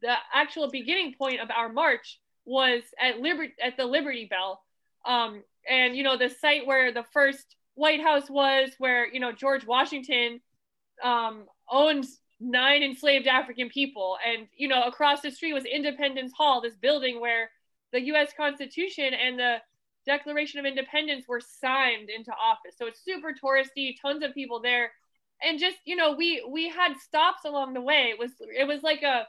[0.00, 4.62] the actual beginning point of our march was at Liberty at the Liberty Bell,
[5.04, 9.30] um, and you know the site where the first White House was, where you know
[9.30, 10.40] George Washington
[11.04, 16.62] um, owns nine enslaved African people, and you know across the street was Independence Hall,
[16.62, 17.50] this building where
[17.92, 18.32] the U.S.
[18.34, 19.56] Constitution and the
[20.06, 22.74] Declaration of Independence were signed into office.
[22.78, 24.92] So it's super touristy, tons of people there,
[25.44, 28.10] and just you know we we had stops along the way.
[28.10, 29.26] It was it was like a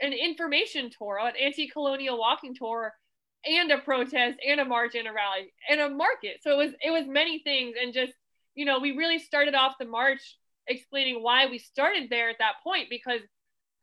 [0.00, 2.92] an information tour, an anti-colonial walking tour
[3.46, 6.38] and a protest and a march and a rally and a market.
[6.42, 8.12] So it was it was many things and just
[8.54, 12.54] you know we really started off the march explaining why we started there at that
[12.62, 13.20] point because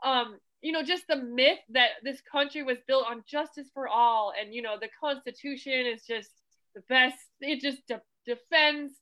[0.03, 4.33] um you know just the myth that this country was built on justice for all
[4.39, 6.31] and you know the constitution is just
[6.73, 8.93] the best it just de- defends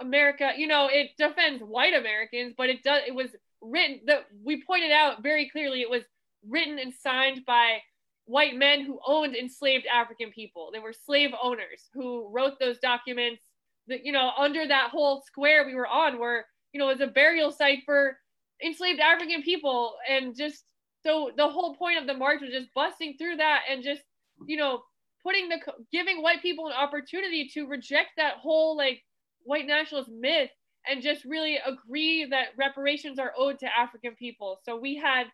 [0.00, 3.30] america you know it defends white americans but it does it was
[3.60, 6.02] written that we pointed out very clearly it was
[6.48, 7.78] written and signed by
[8.26, 10.70] white men who owned enslaved African people.
[10.72, 13.42] They were slave owners who wrote those documents
[13.88, 17.08] that, you know, under that whole square we were on where, you know, it was
[17.08, 18.16] a burial site for
[18.64, 19.94] enslaved African people.
[20.08, 20.64] And just
[21.04, 24.02] so the whole point of the march was just busting through that and just,
[24.46, 24.82] you know,
[25.22, 25.58] putting the,
[25.92, 29.02] giving white people an opportunity to reject that whole like
[29.44, 30.50] white nationalist myth
[30.86, 34.58] and just really agree that reparations are owed to African people.
[34.64, 35.24] So we had,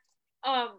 [0.45, 0.79] um,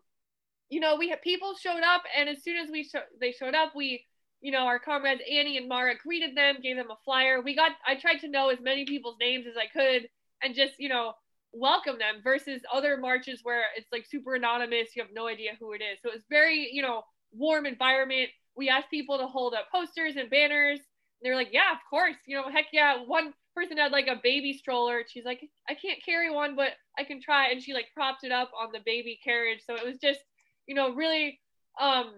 [0.70, 3.56] you know, we had people showed up, and as soon as we sh- they showed
[3.56, 4.06] up, we,
[4.40, 7.42] you know, our comrades Annie and Mara greeted them, gave them a flyer.
[7.42, 10.08] We got, I tried to know as many people's names as I could,
[10.42, 11.14] and just, you know,
[11.52, 12.22] welcome them.
[12.24, 16.00] Versus other marches where it's like super anonymous, you have no idea who it is.
[16.02, 18.30] So it was very, you know, warm environment.
[18.56, 20.80] We asked people to hold up posters and banners.
[21.22, 22.98] They're like, yeah, of course, you know, heck yeah.
[23.06, 25.04] One person had like a baby stroller.
[25.08, 27.50] She's like, I can't carry one, but I can try.
[27.50, 29.60] And she like propped it up on the baby carriage.
[29.66, 30.20] So it was just
[30.68, 31.40] you know, really,
[31.80, 32.14] um,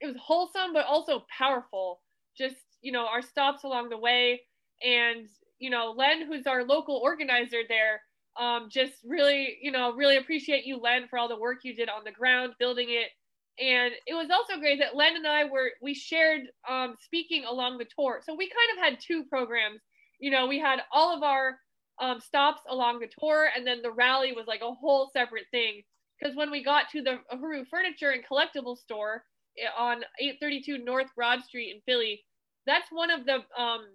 [0.00, 2.00] it was wholesome, but also powerful.
[2.36, 4.42] Just, you know, our stops along the way.
[4.84, 5.28] And,
[5.58, 8.02] you know, Len, who's our local organizer there,
[8.38, 11.88] um, just really, you know, really appreciate you, Len, for all the work you did
[11.88, 13.08] on the ground building it.
[13.60, 17.78] And it was also great that Len and I were, we shared um, speaking along
[17.78, 18.20] the tour.
[18.24, 19.80] So we kind of had two programs.
[20.18, 21.58] You know, we had all of our
[22.00, 25.82] um, stops along the tour, and then the rally was like a whole separate thing
[26.18, 29.24] because when we got to the Uhuru Furniture and Collectible Store
[29.58, 32.24] eh, on 832 North Broad Street in Philly,
[32.66, 33.86] that's one of the um,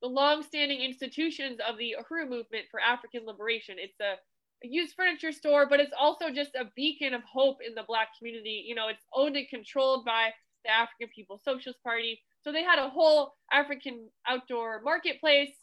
[0.00, 3.76] the long-standing institutions of the Uhuru movement for African liberation.
[3.78, 4.16] It's a, a
[4.62, 8.64] used furniture store, but it's also just a beacon of hope in the Black community.
[8.66, 10.30] You know, it's owned and controlled by
[10.64, 12.20] the African People's Socialist Party.
[12.42, 15.54] So they had a whole African outdoor marketplace.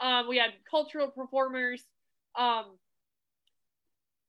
[0.00, 1.82] Um, we had cultural performers.
[2.38, 2.78] Um,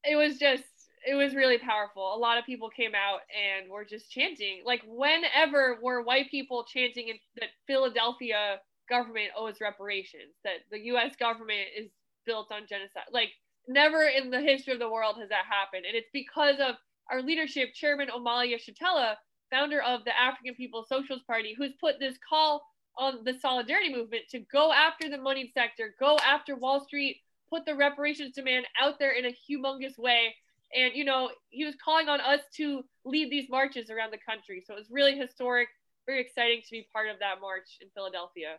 [0.03, 0.63] it was just
[1.05, 2.15] it was really powerful.
[2.15, 4.61] A lot of people came out and were just chanting.
[4.65, 8.59] Like whenever were white people chanting in, that Philadelphia
[8.89, 11.89] government owes reparations, that the US government is
[12.25, 13.11] built on genocide.
[13.11, 13.29] Like,
[13.67, 15.85] never in the history of the world has that happened.
[15.87, 16.75] And it's because of
[17.11, 19.15] our leadership, Chairman Omali Yeshitela,
[19.49, 22.63] founder of the African People's Socialist Party, who's put this call
[22.97, 27.17] on the solidarity movement to go after the money sector, go after Wall Street,
[27.49, 30.35] put the reparations demand out there in a humongous way.
[30.75, 34.63] And, you know, he was calling on us to lead these marches around the country.
[34.65, 35.67] So it was really historic,
[36.07, 38.55] very exciting to be part of that march in Philadelphia.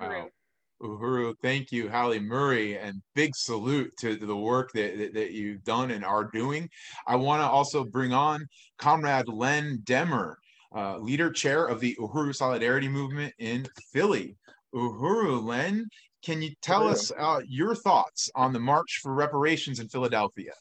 [0.00, 0.30] Wow.
[0.82, 5.30] Uhuru, thank you, Hallie Murray, and big salute to, to the work that, that, that,
[5.30, 6.68] you've done and are doing.
[7.06, 8.46] I want to also bring on
[8.78, 10.34] Comrade Len Demmer,
[10.74, 14.36] uh, leader chair of the Uhuru Solidarity Movement in Philly.
[14.74, 15.88] Uhuru, Len,
[16.24, 16.92] can you tell Uhuru.
[16.92, 20.52] us uh, your thoughts on the March for Reparations in Philadelphia?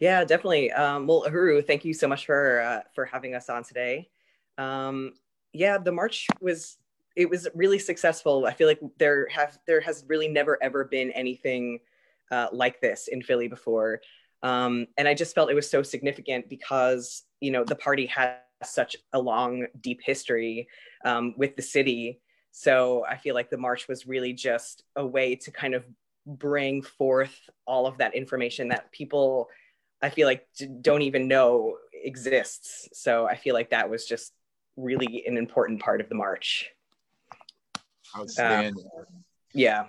[0.00, 0.70] Yeah, definitely.
[0.72, 4.10] Um, well, Uhuru, thank you so much for uh, for having us on today.
[4.56, 5.12] Um,
[5.52, 6.76] yeah, the march was
[7.18, 8.46] it was really successful.
[8.46, 11.80] I feel like there have there has really never ever been anything
[12.30, 14.00] uh, like this in Philly before,
[14.44, 18.36] um, and I just felt it was so significant because you know the party has
[18.62, 20.68] such a long, deep history
[21.04, 22.20] um, with the city.
[22.52, 25.84] So I feel like the march was really just a way to kind of
[26.24, 29.48] bring forth all of that information that people
[30.00, 30.46] I feel like
[30.80, 32.88] don't even know exists.
[32.92, 34.32] So I feel like that was just
[34.76, 36.70] really an important part of the march.
[38.16, 38.84] Outstanding.
[38.98, 39.84] Um, yeah.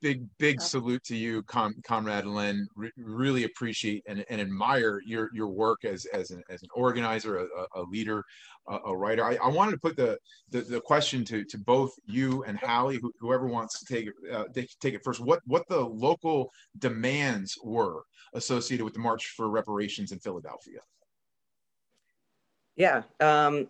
[0.00, 2.68] Big, big salute to you, Con- Conrad Len.
[2.76, 7.38] Re- really appreciate and, and, admire your your work as as an, as an organizer,
[7.38, 8.22] a, a leader,
[8.68, 9.24] a, a writer.
[9.24, 10.16] I, I, wanted to put the,
[10.50, 14.14] the, the question to to both you and Hallie, who, whoever wants to take it
[14.32, 15.18] uh, take it first.
[15.18, 20.78] What what the local demands were associated with the March for Reparations in Philadelphia?
[22.76, 23.02] Yeah.
[23.20, 23.68] Um,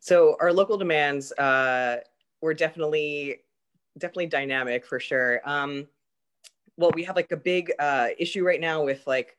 [0.00, 1.32] so our local demands.
[1.32, 1.98] Uh,
[2.40, 3.40] we're definitely
[3.98, 5.40] definitely dynamic for sure.
[5.44, 5.86] Um,
[6.76, 9.36] well, we have like a big uh, issue right now with like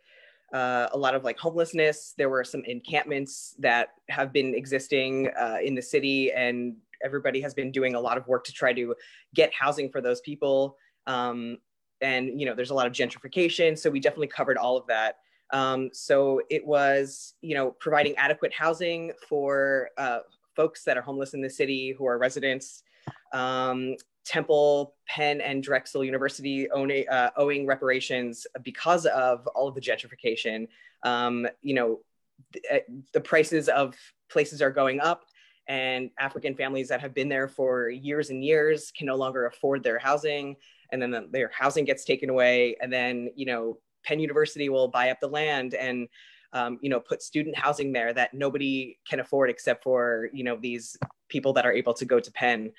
[0.54, 2.14] uh, a lot of like homelessness.
[2.18, 7.54] There were some encampments that have been existing uh, in the city, and everybody has
[7.54, 8.96] been doing a lot of work to try to
[9.36, 10.78] get housing for those people.
[11.06, 11.58] Um,
[12.02, 15.18] and you know, there's a lot of gentrification, so we definitely covered all of that.
[15.52, 20.20] Um, so it was, you know, providing adequate housing for uh,
[20.56, 22.84] folks that are homeless in the city who are residents.
[23.34, 23.96] Um,
[24.26, 30.68] Temple, Penn, and Drexel University owning, uh, owing reparations because of all of the gentrification.
[31.04, 32.00] Um, you know,
[32.52, 33.96] th- uh, the prices of
[34.30, 35.24] places are going up,
[35.68, 39.82] and African families that have been there for years and years can no longer afford
[39.82, 40.58] their housing,
[40.92, 44.90] and then the, their housing gets taken away, and then you know, Penn University will
[44.90, 46.10] buy up the land and
[46.54, 50.58] um, you know, put student housing there that nobody can afford except for, you know,
[50.60, 50.98] these
[51.30, 52.72] people that are able to go to Penn.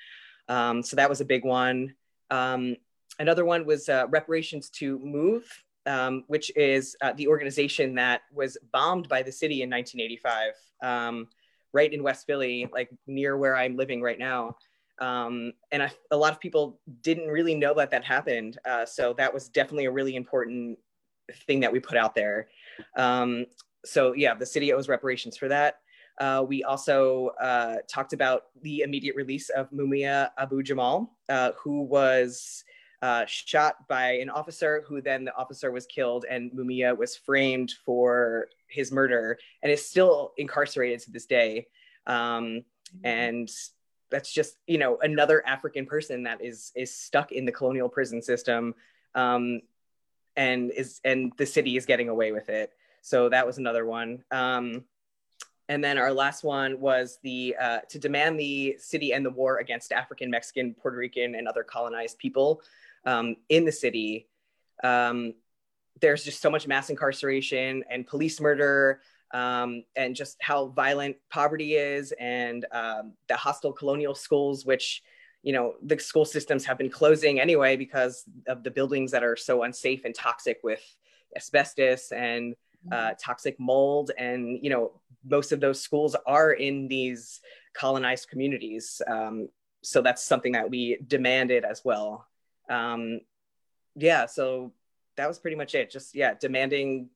[0.49, 1.93] Um, so that was a big one.
[2.29, 2.75] Um,
[3.19, 5.45] another one was uh, reparations to move,
[5.85, 11.27] um, which is uh, the organization that was bombed by the city in 1985, um,
[11.71, 14.55] right in West Philly, like near where I'm living right now.
[14.99, 18.57] Um, and I, a lot of people didn't really know that that happened.
[18.67, 20.77] Uh, so that was definitely a really important
[21.47, 22.49] thing that we put out there.
[22.97, 23.45] Um,
[23.85, 25.79] so yeah, the city owes reparations for that.
[26.19, 31.83] Uh, we also uh, talked about the immediate release of Mumia Abu Jamal, uh, who
[31.83, 32.63] was
[33.01, 37.73] uh, shot by an officer, who then the officer was killed, and Mumia was framed
[37.85, 41.67] for his murder and is still incarcerated to this day.
[42.05, 42.63] Um,
[43.03, 43.49] and
[44.11, 48.21] that's just you know another African person that is is stuck in the colonial prison
[48.21, 48.75] system,
[49.15, 49.61] um,
[50.35, 52.73] and is and the city is getting away with it.
[53.01, 54.23] So that was another one.
[54.31, 54.83] Um,
[55.69, 59.59] and then our last one was the uh, to demand the city end the war
[59.59, 62.61] against African, Mexican, Puerto Rican, and other colonized people
[63.05, 64.27] um, in the city.
[64.83, 65.35] Um,
[66.01, 69.01] there's just so much mass incarceration and police murder,
[69.31, 75.03] um, and just how violent poverty is, and um, the hostile colonial schools, which
[75.43, 79.35] you know the school systems have been closing anyway because of the buildings that are
[79.35, 80.81] so unsafe and toxic with
[81.35, 82.55] asbestos and
[82.91, 84.11] uh, toxic mold.
[84.17, 87.41] And you know most of those schools are in these
[87.73, 89.01] colonized communities.
[89.07, 89.49] Um,
[89.81, 92.27] so that's something that we demanded as well.
[92.69, 93.21] Um,
[93.95, 94.71] yeah so
[95.17, 95.91] that was pretty much it.
[95.91, 97.09] Just yeah demanding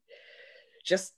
[0.83, 1.13] just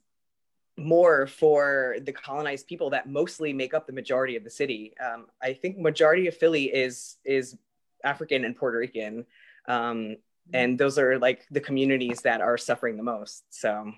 [0.78, 4.94] more for the colonized people that mostly make up the majority of the city.
[5.00, 7.58] Um, i think majority of philly is is
[8.04, 9.26] african and puerto rican.
[9.68, 10.18] Um,
[10.54, 13.46] and those are like the communities that are suffering the most.
[13.50, 13.92] So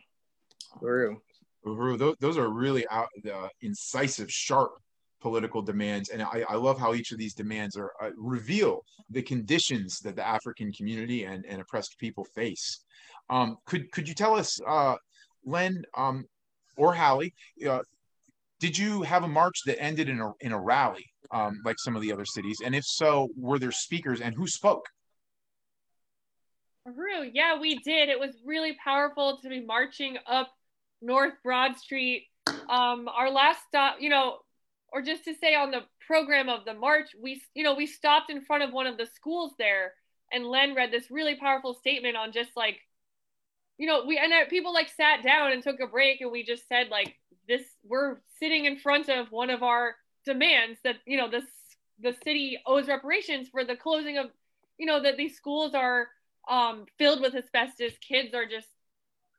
[0.82, 1.15] Uhuru.
[1.65, 1.97] Uhuru.
[1.97, 4.71] Those, those are really out, uh, incisive, sharp
[5.21, 6.09] political demands.
[6.09, 10.15] And I, I love how each of these demands are uh, reveal the conditions that
[10.15, 12.86] the African community and, and oppressed people face.
[13.30, 14.95] Um, could could you tell us, uh,
[15.45, 16.25] Len um,
[16.78, 17.34] or Hallie,
[17.67, 17.80] uh,
[18.59, 21.95] did you have a march that ended in a in a rally um, like some
[21.95, 22.57] of the other cities?
[22.63, 24.86] And if so, were there speakers and who spoke?
[26.86, 28.07] Rue, yeah, we did.
[28.07, 30.49] It was really powerful to be marching up
[31.02, 32.28] North Broad Street.
[32.70, 34.38] Um, our last stop, you know,
[34.91, 38.30] or just to say on the program of the march, we, you know, we stopped
[38.30, 39.93] in front of one of the schools there,
[40.32, 42.80] and Len read this really powerful statement on just like,
[43.78, 46.68] you know, we and people like sat down and took a break, and we just
[46.68, 47.16] said like,
[47.48, 49.95] this, we're sitting in front of one of our
[50.26, 51.45] demands that you know this
[52.00, 54.28] the city owes reparations for the closing of,
[54.78, 56.08] you know, that these schools are
[56.50, 57.93] um, filled with asbestos.
[58.08, 58.68] Kids are just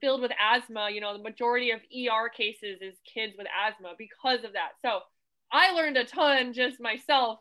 [0.00, 0.88] filled with asthma.
[0.92, 4.72] You know, the majority of ER cases is kids with asthma because of that.
[4.82, 5.00] So
[5.52, 7.38] I learned a ton just myself,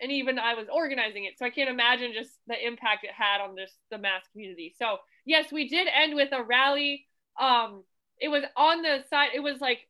[0.00, 1.34] and even I was organizing it.
[1.38, 4.74] So I can't imagine just the impact it had on this the mass community.
[4.78, 7.06] So yes, we did end with a rally.
[7.40, 7.84] Um,
[8.20, 9.30] it was on the side.
[9.34, 9.80] It was like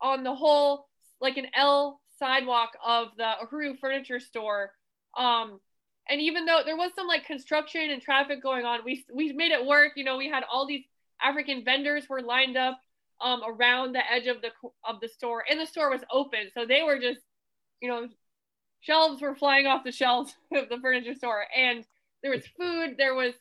[0.00, 0.88] on the whole,
[1.20, 4.72] like an L sidewalk of the Uhuru Furniture Store.
[5.16, 5.60] Um,
[6.08, 9.52] and even though there was some like construction and traffic going on, we we made
[9.52, 9.92] it work.
[9.96, 10.84] You know, we had all these
[11.22, 12.78] African vendors were lined up
[13.20, 14.50] um, around the edge of the
[14.84, 17.20] of the store, and the store was open, so they were just,
[17.80, 18.08] you know,
[18.80, 21.84] shelves were flying off the shelves of the furniture store, and
[22.22, 23.34] there was food, there was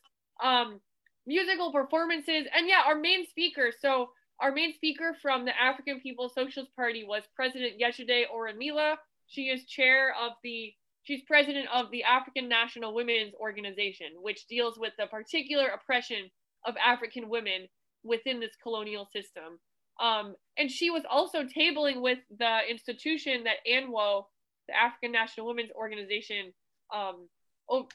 [0.44, 0.80] um,
[1.26, 3.72] musical performances, and yeah, our main speaker.
[3.80, 4.10] So
[4.40, 8.96] our main speaker from the African People's Socialist Party was President Yejide Orunmila.
[9.28, 10.74] She is chair of the
[11.08, 16.30] She's president of the African National Women's Organization, which deals with the particular oppression
[16.68, 17.68] of African women
[18.04, 19.60] within this colonial system.
[20.00, 24.26] Um, and she was also tabling with the institution that ANWO,
[24.68, 26.54] the African National Women's Organization,
[26.94, 27.28] um,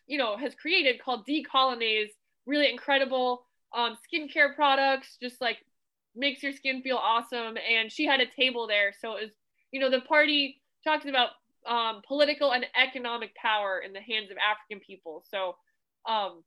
[0.07, 2.11] you know, has created called Decolonize,
[2.47, 5.59] really incredible um, skincare products, just like
[6.17, 7.57] makes your skin feel awesome.
[7.57, 8.93] And she had a table there.
[9.01, 9.31] So it was,
[9.71, 11.31] you know, the party talks about
[11.67, 15.25] um, political and economic power in the hands of African people.
[15.31, 15.57] So
[16.11, 16.43] um,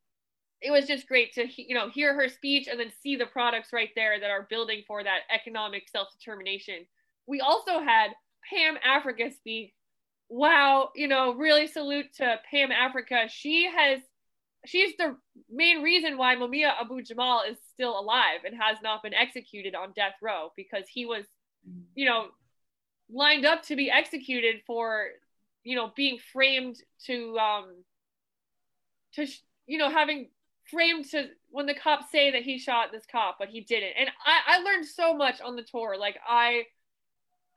[0.62, 3.74] it was just great to you know hear her speech and then see the products
[3.74, 6.86] right there that are building for that economic self-determination.
[7.28, 8.12] We also had
[8.50, 9.74] Pam Africa speak.
[10.28, 13.26] Wow, you know, really salute to Pam Africa.
[13.30, 14.00] She has
[14.66, 15.16] she's the
[15.50, 19.94] main reason why Mumia Abu Jamal is still alive and has not been executed on
[19.96, 21.26] death row because he was,
[21.94, 22.28] you know,
[23.12, 25.10] lined up to be executed for
[25.64, 27.66] you know being framed to um
[29.14, 29.28] to
[29.68, 30.30] you know having
[30.70, 33.94] framed to when the cops say that he shot this cop but he didn't.
[33.98, 35.96] And i i learned so much on the tour.
[36.00, 36.64] Like i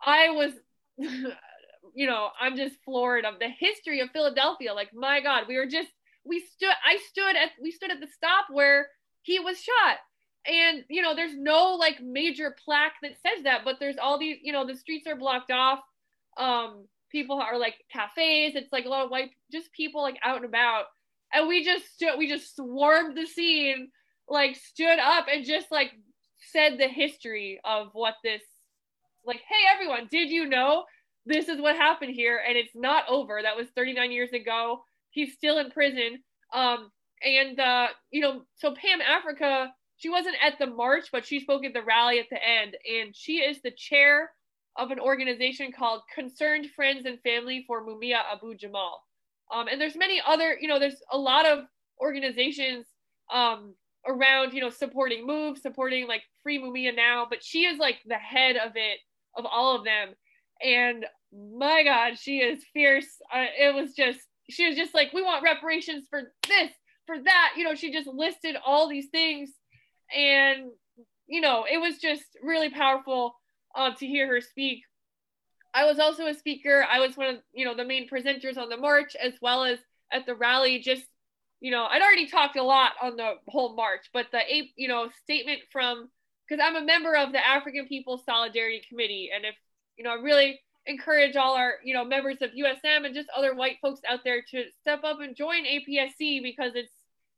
[0.04, 0.52] i was
[0.98, 4.74] you know i'm just floored of the history of philadelphia.
[4.74, 5.88] Like my god we were just
[6.24, 8.88] we stood i stood at we stood at the stop where
[9.22, 9.98] he was shot.
[10.46, 14.38] And you know there's no like major plaque that says that but there's all these
[14.42, 15.80] you know the streets are blocked off.
[16.36, 18.54] Um people are like cafes.
[18.54, 20.86] It's like a lot of white just people like out and about
[21.32, 23.88] and we just stood we just swarmed the scene
[24.28, 25.92] like stood up and just like
[26.52, 28.42] said the history of what this
[29.24, 30.84] like hey everyone did you know
[31.26, 35.34] this is what happened here and it's not over that was 39 years ago he's
[35.34, 36.18] still in prison
[36.54, 36.90] um
[37.22, 41.64] and uh you know so pam africa she wasn't at the march, but she spoke
[41.64, 42.76] at the rally at the end.
[42.88, 44.30] And she is the chair
[44.76, 49.02] of an organization called Concerned Friends and Family for Mumia Abu Jamal.
[49.54, 51.64] Um, and there's many other, you know, there's a lot of
[52.00, 52.86] organizations
[53.32, 53.74] um,
[54.06, 58.14] around, you know, supporting Move, supporting like Free Mumia Now, but she is like the
[58.14, 58.98] head of it,
[59.36, 60.10] of all of them.
[60.62, 63.20] And my God, she is fierce.
[63.32, 64.20] Uh, it was just,
[64.50, 66.70] she was just like, we want reparations for this,
[67.06, 67.54] for that.
[67.56, 69.50] You know, she just listed all these things
[70.14, 70.70] and
[71.26, 73.34] you know it was just really powerful
[73.76, 74.82] uh, to hear her speak
[75.78, 76.84] i was also a speaker.
[76.90, 79.78] I was one of you know the main presenters on the march as well as
[80.12, 81.04] at the rally just
[81.60, 84.40] you know i'd already talked a lot on the whole march but the
[84.76, 86.08] you know statement from
[86.48, 89.54] because i'm a member of the african people's solidarity committee and if
[89.96, 93.54] you know i really encourage all our you know members of usm and just other
[93.54, 96.92] white folks out there to step up and join apsc because it's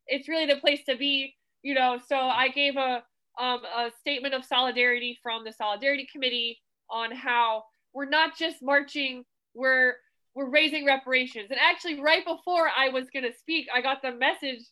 [0.07, 3.03] it's really the place to be you know, so I gave a
[3.39, 6.59] um, a statement of solidarity from the Solidarity Committee
[6.91, 9.25] on how we're not just marching,
[9.55, 9.95] we're
[10.35, 11.49] we're raising reparations.
[11.51, 14.65] And actually, right before I was going to speak, I got the message,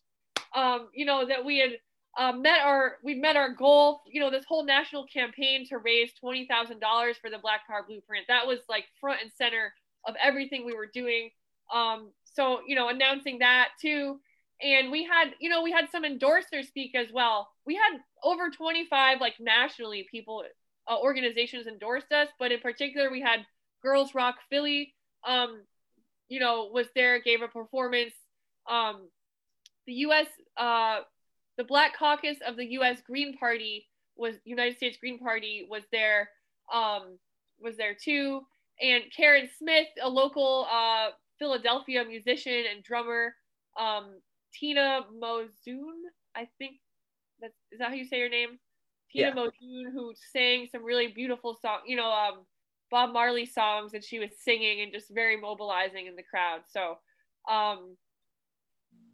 [0.55, 1.71] um, you know, that we had
[2.19, 4.03] um, met our we met our goal.
[4.07, 7.85] You know, this whole national campaign to raise twenty thousand dollars for the Black Power
[7.87, 8.27] Blueprint.
[8.29, 9.73] That was like front and center
[10.07, 11.31] of everything we were doing.
[11.75, 14.21] Um, so you know, announcing that too,
[14.63, 17.49] and we had you know we had some endorsers speak as well.
[17.67, 20.45] We had over twenty five like nationally people
[20.89, 23.47] uh, organizations endorsed us, but in particular we had
[23.83, 24.95] Girls Rock Philly.
[25.27, 25.63] Um,
[26.29, 28.13] you know, was there, gave a performance.
[28.69, 29.09] Um,
[29.87, 30.27] the U.S.
[30.57, 31.01] Uh,
[31.57, 33.01] the Black Caucus of the U.S.
[33.07, 33.87] Green Party
[34.17, 36.29] was United States Green Party was there
[36.73, 37.19] um,
[37.61, 38.43] was there too,
[38.81, 41.09] and Karen Smith, a local uh,
[41.39, 43.35] Philadelphia musician and drummer,
[43.79, 44.21] um,
[44.53, 46.03] Tina Mozoon,
[46.37, 46.77] I think
[47.41, 48.59] that's is that how you say your name?
[49.13, 49.91] Tina yeah.
[49.93, 52.45] Who sang some really beautiful song, you know, um,
[52.91, 56.61] Bob Marley songs, and she was singing and just very mobilizing in the crowd.
[56.69, 56.99] So,
[57.51, 57.97] um,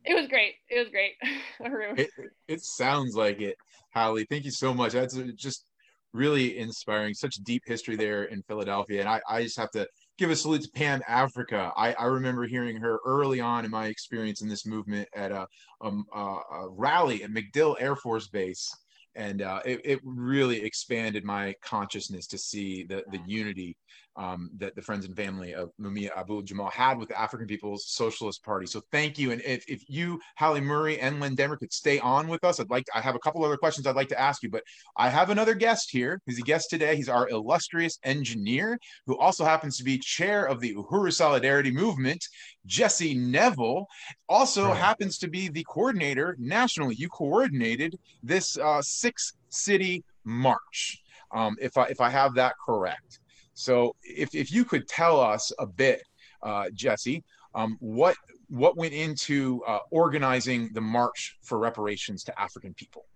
[0.04, 0.54] it was great.
[0.68, 1.14] It was great.
[1.98, 2.10] it,
[2.48, 3.56] it sounds like it,
[3.94, 4.26] Holly.
[4.28, 4.92] Thank you so much.
[4.92, 5.64] That's just
[6.12, 7.14] really inspiring.
[7.14, 9.00] Such deep history there in Philadelphia.
[9.00, 9.86] And I, I just have to
[10.18, 11.72] give a salute to Pam Africa.
[11.76, 15.46] I, I remember hearing her early on in my experience in this movement at a,
[15.80, 18.70] um, a, a rally at MacDill Air Force Base.
[19.16, 23.76] And uh, it, it really expanded my consciousness to see the, the unity
[24.16, 27.88] um, that the friends and family of Mumia Abu Jamal had with the African People's
[27.88, 28.66] Socialist Party.
[28.66, 29.32] So thank you.
[29.32, 32.70] And if, if you, Hallie Murray and Len Demmer could stay on with us, I'd
[32.70, 34.62] like, to, I have a couple other questions I'd like to ask you, but
[34.96, 36.20] I have another guest here.
[36.26, 36.94] He's a guest today.
[36.94, 42.24] He's our illustrious engineer who also happens to be chair of the Uhuru Solidarity Movement.
[42.66, 43.86] Jesse Nevel
[44.28, 44.76] also right.
[44.76, 46.94] happens to be the coordinator nationally.
[46.94, 51.00] You coordinated this uh, six city march.
[51.32, 53.18] Um, if I if I have that correct.
[53.54, 56.02] So if, if you could tell us a bit,
[56.42, 57.24] uh, Jesse,
[57.54, 58.16] um, what
[58.48, 63.06] what went into uh, organizing the March for Reparations to African People?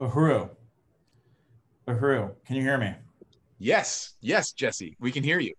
[0.00, 0.48] Uhuru.
[1.88, 2.94] Uhuru, can you hear me?
[3.58, 5.54] Yes, yes, Jesse, we can hear you.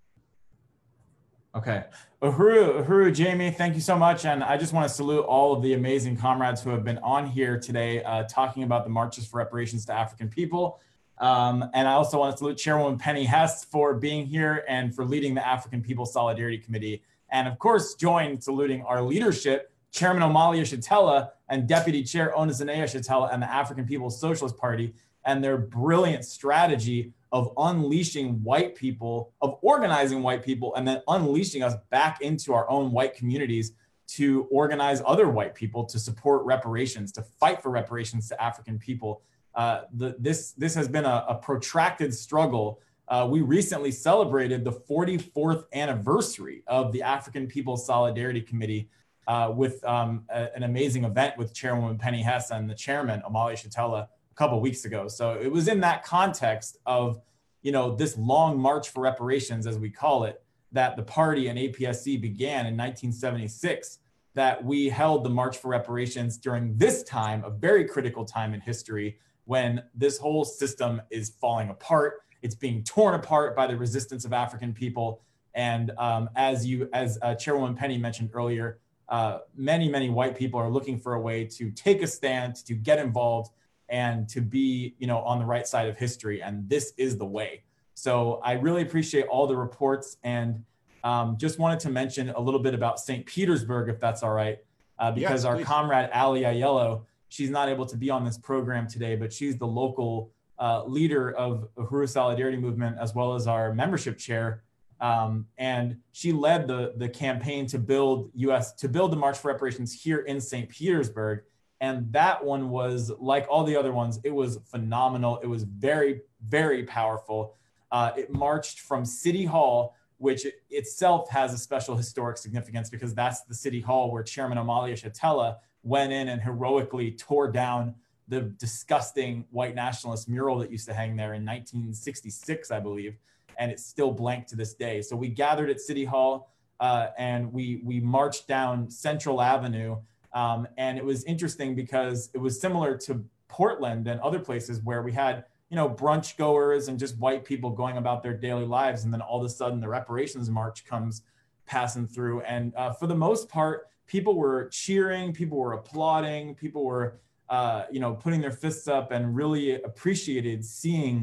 [1.56, 1.84] Okay.
[2.22, 4.26] Uhuru, Uhuru, Jamie, thank you so much.
[4.26, 7.26] And I just want to salute all of the amazing comrades who have been on
[7.26, 10.80] here today uh, talking about the marches for reparations to African people.
[11.20, 15.04] Um, and I also want to salute Chairwoman Penny Hess for being here and for
[15.06, 17.04] leading the African People Solidarity Committee.
[17.30, 22.78] And of course, join saluting our leadership, Chairman Omali Yeshitela and Deputy Chair Ona Zené
[22.78, 24.94] Yeshitela and the African People's Socialist Party
[25.26, 31.62] and their brilliant strategy of unleashing white people, of organizing white people, and then unleashing
[31.62, 33.74] us back into our own white communities
[34.08, 39.22] to organize other white people to support reparations, to fight for reparations to African people
[39.60, 42.80] uh, the, this, this has been a, a protracted struggle.
[43.10, 48.90] Uh, we recently celebrated the 44th anniversary of the African People's Solidarity Committee
[49.28, 53.52] uh, with um, a, an amazing event with Chairwoman Penny Hess and the chairman, Omali
[53.52, 55.10] Yeshitela, a couple weeks ago.
[55.10, 57.20] So it was in that context of,
[57.62, 60.42] you know, this long march for reparations, as we call it,
[60.72, 64.00] that the party and APSC began in 1976
[64.36, 68.62] that we held the March for Reparations during this time, a very critical time in
[68.62, 69.18] history,
[69.50, 72.22] when this whole system is falling apart.
[72.44, 75.24] It's being torn apart by the resistance of African people.
[75.56, 78.78] And um, as you, as uh, Chairwoman Penny mentioned earlier,
[79.10, 82.76] uh, many, many white people are looking for a way to take a stand, to
[82.76, 83.52] get involved,
[83.90, 86.44] and to be, you know, on the right side of history.
[86.44, 87.64] And this is the way.
[87.96, 90.64] So I really appreciate all the reports, and
[91.04, 93.26] um, just wanted to mention a little bit about St.
[93.26, 94.60] Petersburg, if that's all right,
[95.00, 98.88] uh, because yes, our comrade Ali Ayello she's not able to be on this program
[98.88, 103.74] today, but she's the local uh, leader of Uhuru Solidarity Movement as well as our
[103.74, 104.64] membership chair.
[105.00, 109.48] Um, and she led the, the campaign to build US to build the March for
[109.48, 110.68] Reparations here in St.
[110.68, 111.44] Petersburg.
[111.80, 115.40] And that one was like all the other ones, it was phenomenal.
[115.42, 117.56] It was very, very powerful.
[117.92, 123.42] Uh, it marched from City Hall, which itself has a special historic significance because that's
[123.44, 127.96] the City Hall where Chairman Omali Yeshitela went in and heroically tore down
[128.28, 133.18] the disgusting white nationalist mural that used to hang there in 1966, I believe,
[133.58, 135.02] and it's still blank to this day.
[135.02, 139.98] So we gathered at City Hall uh, and we we marched down Central Avenue,
[140.34, 145.02] um, and it was interesting because it was similar to Portland and other places where
[145.02, 149.04] we had you know brunch goers and just white people going about their daily lives,
[149.04, 151.24] and then all of a sudden the reparations march comes
[151.66, 156.84] passing through, and uh, for the most part people were cheering, people were applauding, people
[156.92, 157.08] were,
[157.56, 161.16] uh, you know, putting their fists up and really appreciated seeing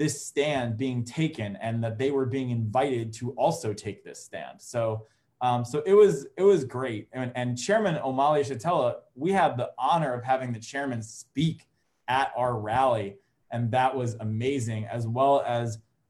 [0.00, 4.56] this stand being taken and that they were being invited to also take this stand.
[4.60, 4.82] So
[5.48, 7.02] Um, so it was it was great.
[7.12, 11.58] And, and Chairman Omali Yeshitela, we had the honor of having the chairman speak
[12.08, 13.08] at our rally,
[13.52, 15.66] and that was amazing, as well as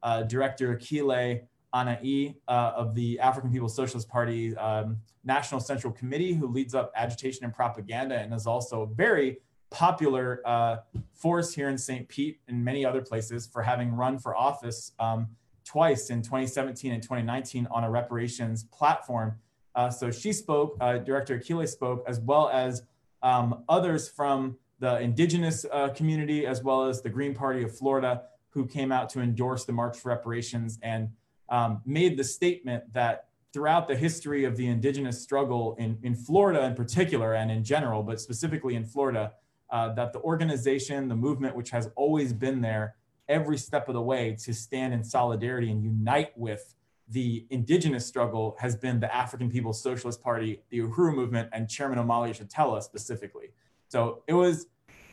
[0.07, 1.43] uh, Director Akile
[1.77, 6.93] Anai uh, of the African People's Socialist Party um, National Central Committee, who leads up
[6.97, 9.39] agitation and propaganda and is also a very
[9.71, 10.77] popular uh,
[11.13, 12.09] force here in St.
[12.09, 15.29] Pete and many other places for having run for office um,
[15.65, 19.35] twice in 2017 and 2019 on a reparations platform.
[19.75, 22.85] Uh, so she spoke, uh, Director Akile spoke, as well as
[23.23, 28.23] um, others from the indigenous uh, community, as well as the Green Party of Florida,
[28.51, 31.11] who came out to endorse the March for Reparations and
[31.49, 36.65] um, made the statement that throughout the history of the indigenous struggle in, in Florida
[36.65, 39.33] in particular and in general, but specifically in Florida,
[39.71, 42.97] uh, that the organization, the movement, which has always been there
[43.29, 46.75] every step of the way to stand in solidarity and unite with
[47.09, 51.99] the indigenous struggle has been the African People's Socialist Party, the Uhuru movement, and Chairman
[51.99, 53.51] Omali Yeshitela specifically.
[53.89, 54.67] So it was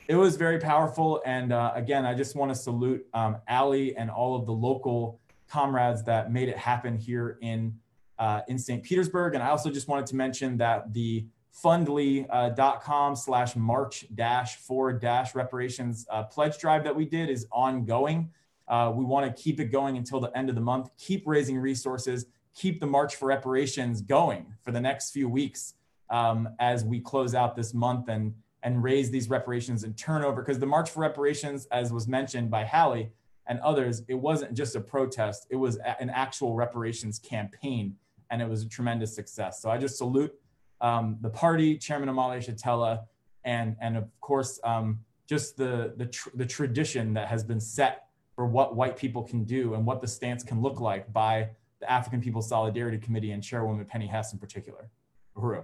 [0.07, 1.21] it was very powerful.
[1.25, 5.21] And uh, again, I just want to salute um, Ali and all of the local
[5.53, 7.73] comrades that made it happen here in
[8.17, 8.81] uh, in St.
[8.83, 9.35] Petersburg.
[9.35, 11.27] And I also just wanted to mention that the
[11.63, 17.45] fundly.com uh, slash march dash for dash reparations uh, pledge drive that we did is
[17.51, 18.31] ongoing.
[18.67, 21.57] Uh, we want to keep it going until the end of the month, keep raising
[21.57, 22.25] resources,
[22.55, 25.75] keep the March for Reparations going for the next few weeks
[26.09, 28.33] um, as we close out this month and,
[28.63, 30.41] and raise these reparations and turnover.
[30.41, 33.11] Because the March for Reparations, as was mentioned by Hallie
[33.47, 37.95] and others, it wasn't just a protest, it was an actual reparations campaign,
[38.29, 39.61] and it was a tremendous success.
[39.61, 40.33] So I just salute
[40.81, 43.01] um, the party, Chairman Omali Yeshitela,
[43.45, 48.07] and and of course um, just the the, tr- the tradition that has been set
[48.35, 51.91] for what white people can do and what the stance can look like by the
[51.91, 54.89] African People's Solidarity Committee and Chairwoman Penny Hess in particular.
[55.37, 55.63] Uhuru.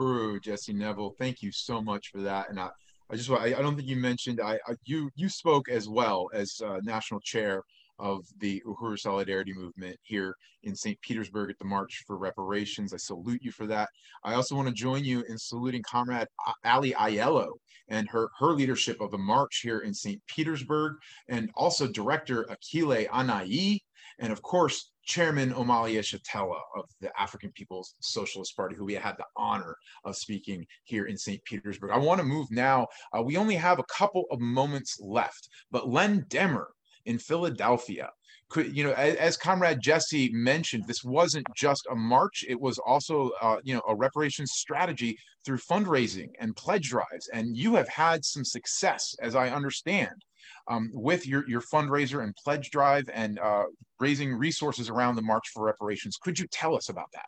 [0.00, 2.48] Uhuru, Jesse Nevel, thank you so much for that.
[2.50, 2.70] And I,
[3.14, 6.28] I just I, I don't think you mentioned I, I you you spoke as well
[6.34, 7.62] as uh, national chair
[8.00, 10.34] of the Uhuru Solidarity Movement here
[10.64, 11.00] in St.
[11.00, 12.92] Petersburg at the March for Reparations.
[12.92, 13.88] I salute you for that.
[14.24, 16.26] I also want to join you in saluting Comrade
[16.64, 17.52] Ali Aiello
[17.86, 20.20] and her, her leadership of the march here in St.
[20.26, 20.94] Petersburg,
[21.28, 23.78] and also Director Akile Anai,
[24.18, 29.16] and of course, Chairman Omali Yeshitela of the African People's Socialist Party, who we had
[29.16, 31.42] the honor of speaking here in St.
[31.44, 31.90] Petersburg.
[31.90, 32.86] I want to move now.
[33.16, 36.66] Uh, we only have a couple of moments left, but Len Demmer
[37.06, 38.10] in Philadelphia.
[38.50, 42.78] Could, you know, as, as, Comrade Jesse mentioned, this wasn't just a march; it was
[42.78, 47.28] also, uh, you know, a reparations strategy through fundraising and pledge drives.
[47.32, 50.24] And you have had some success, as I understand,
[50.68, 53.64] um, with your your fundraiser and pledge drive and uh,
[54.00, 56.16] raising resources around the March for Reparations.
[56.16, 57.26] Could you tell us about that?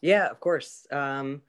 [0.00, 0.86] Yeah, of course.
[0.92, 1.42] Um,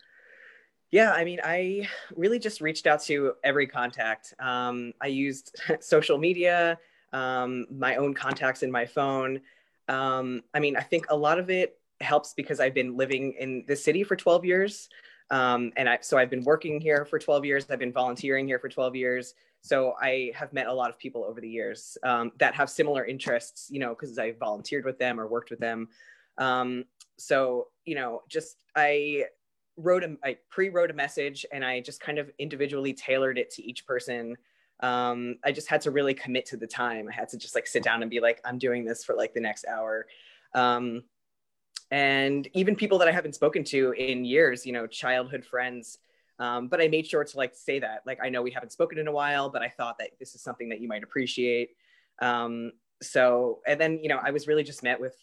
[0.91, 4.34] yeah, I mean, I really just reached out to every contact.
[4.39, 6.80] Um, I used social media,
[7.13, 9.41] um, my own contacts in my phone.
[9.88, 13.65] Um, I mean, I think a lot of it helps because I've been living in
[13.67, 14.89] the city for 12 years.
[15.32, 17.67] Um, and I, so I've been working here for 12 years.
[17.69, 19.36] I've been volunteering here for 12 years.
[19.62, 23.05] So I have met a lot of people over the years um, that have similar
[23.05, 25.89] interests, you know, because I volunteered with them or worked with them.
[26.38, 26.86] Um,
[27.18, 29.26] so, you know, just I
[29.76, 33.64] wrote a I pre-wrote a message and I just kind of individually tailored it to
[33.64, 34.36] each person.
[34.82, 37.07] Um, I just had to really commit to the time.
[37.10, 39.34] I had to just like sit down and be like, I'm doing this for like
[39.34, 40.05] the next hour.
[40.55, 41.03] Um,
[41.91, 45.97] and even people that I haven't spoken to in years, you know, childhood friends.
[46.39, 48.97] Um, but I made sure to like say that, like, I know we haven't spoken
[48.97, 51.71] in a while, but I thought that this is something that you might appreciate.
[52.21, 52.71] Um,
[53.01, 55.15] so, and then, you know, I was really just met with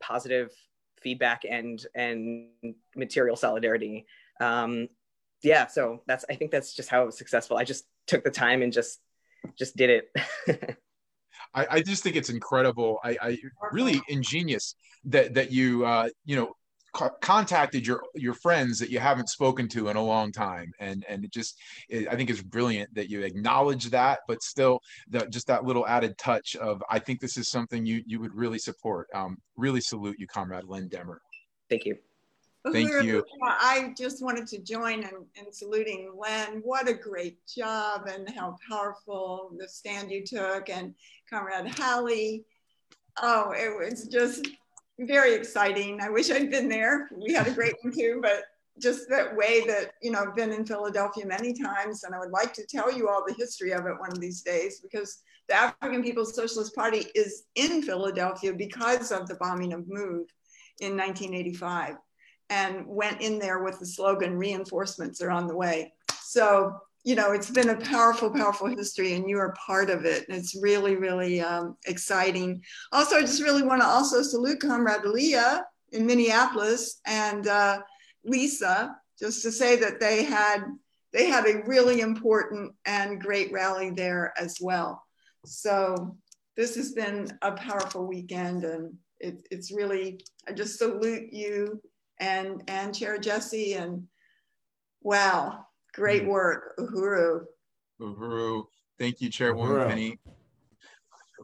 [0.00, 0.52] positive
[1.00, 2.48] feedback and and
[2.96, 4.06] material solidarity.
[4.40, 4.88] Um
[5.42, 7.56] yeah so that's i think that's just how it was successful.
[7.56, 8.98] I just took the time and just
[9.56, 10.08] just did it.
[11.54, 12.98] I, I just think it's incredible.
[13.04, 13.38] I i
[13.70, 16.54] really ingenious that that you uh you know
[17.20, 20.72] contacted your your friends that you haven't spoken to in a long time.
[20.78, 24.80] And and it just it, i think it's brilliant that you acknowledge that but still
[25.08, 28.34] the, just that little added touch of i think this is something you you would
[28.34, 29.08] really support.
[29.14, 31.18] Um, really salute you comrade len demmer.
[31.68, 31.96] Thank you.
[32.72, 33.24] Thank you.
[33.42, 38.56] i just wanted to join in, in saluting len what a great job and how
[38.68, 40.94] powerful the stand you took and
[41.28, 42.44] comrade hallie
[43.20, 44.48] oh it was just
[44.98, 46.00] very exciting.
[46.00, 47.08] I wish I'd been there.
[47.16, 48.44] We had a great one too, but
[48.80, 52.30] just that way that, you know, I've been in Philadelphia many times and I would
[52.30, 55.54] like to tell you all the history of it one of these days because the
[55.54, 60.26] African People's Socialist Party is in Philadelphia because of the bombing of MOVE.
[60.80, 61.96] in 1985
[62.50, 65.92] and went in there with the slogan reinforcements are on the way.
[66.20, 70.26] So, you know, it's been a powerful, powerful history and you are part of it.
[70.26, 72.62] And it's really, really um, exciting.
[72.92, 77.80] Also, I just really want to also salute Comrade Leah in Minneapolis and uh,
[78.24, 80.64] Lisa, just to say that they had
[81.12, 85.00] they had a really important and great rally there as well.
[85.46, 86.16] So
[86.56, 91.80] this has been a powerful weekend and it, it's really, I just salute you
[92.18, 94.08] and, and Chair Jesse and
[95.02, 96.30] wow, great mm-hmm.
[96.30, 97.44] work, Uhuru.
[98.00, 98.64] Uhuru.
[98.98, 100.18] Thank you, Chairwoman Penny.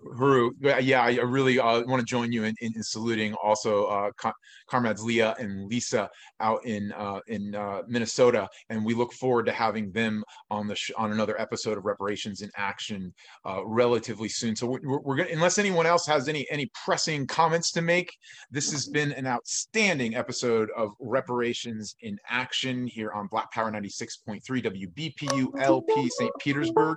[0.03, 4.11] Haru, yeah, I really uh, want to join you in, in, in saluting also uh,
[4.69, 6.09] comrades Leah and Lisa
[6.41, 10.77] out in uh, in uh, Minnesota, and we look forward to having them on the
[10.97, 13.13] on another episode of Reparations in Action
[13.47, 14.57] uh, relatively soon.
[14.57, 18.11] So we're, we're gonna, unless anyone else has any any pressing comments to make,
[18.51, 24.41] this has been an outstanding episode of Reparations in Action here on Black Power 96.3
[24.49, 26.33] WBPU LP St.
[26.41, 26.97] Petersburg,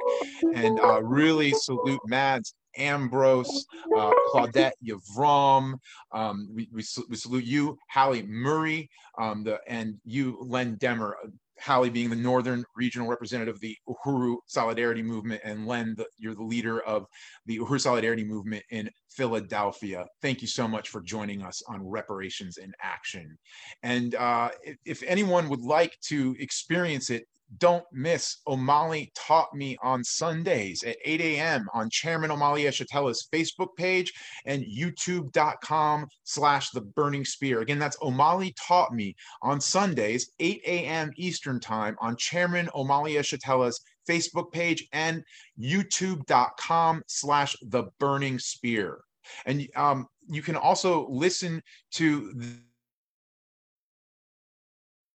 [0.54, 3.66] and uh, really salute Mads Ambrose,
[3.96, 5.76] uh, Claudette Yavrom.
[6.12, 11.14] Um, we, we, we, salute you, Hallie Murray, um, the, and you, Len Demmer.
[11.62, 16.36] Hallie being the Northern Regional Representative of the Uhuru Solidarity Movement, and Len, the, you're
[16.36, 17.06] the leader of
[17.46, 20.06] the Uhuru Solidarity Movement in Philadelphia.
[20.22, 23.38] Thank you so much for joining us on Reparations in Action.
[23.84, 27.28] And uh, if, if anyone would like to experience it
[27.58, 31.68] don't miss Omali Taught Me on Sundays at 8 a.m.
[31.74, 34.14] on Chairman Omali Yeshitela's Facebook page
[34.46, 37.62] and youtube.com slash the burning spear.
[37.62, 41.12] Again, that's Omali Taught Me on Sundays, 8 a.m.
[41.18, 45.24] Eastern time on Chairman Omali Yeshitela's Facebook page and
[45.60, 49.00] youtube.com slash the burning spear.
[49.46, 52.34] And um, you can also listen to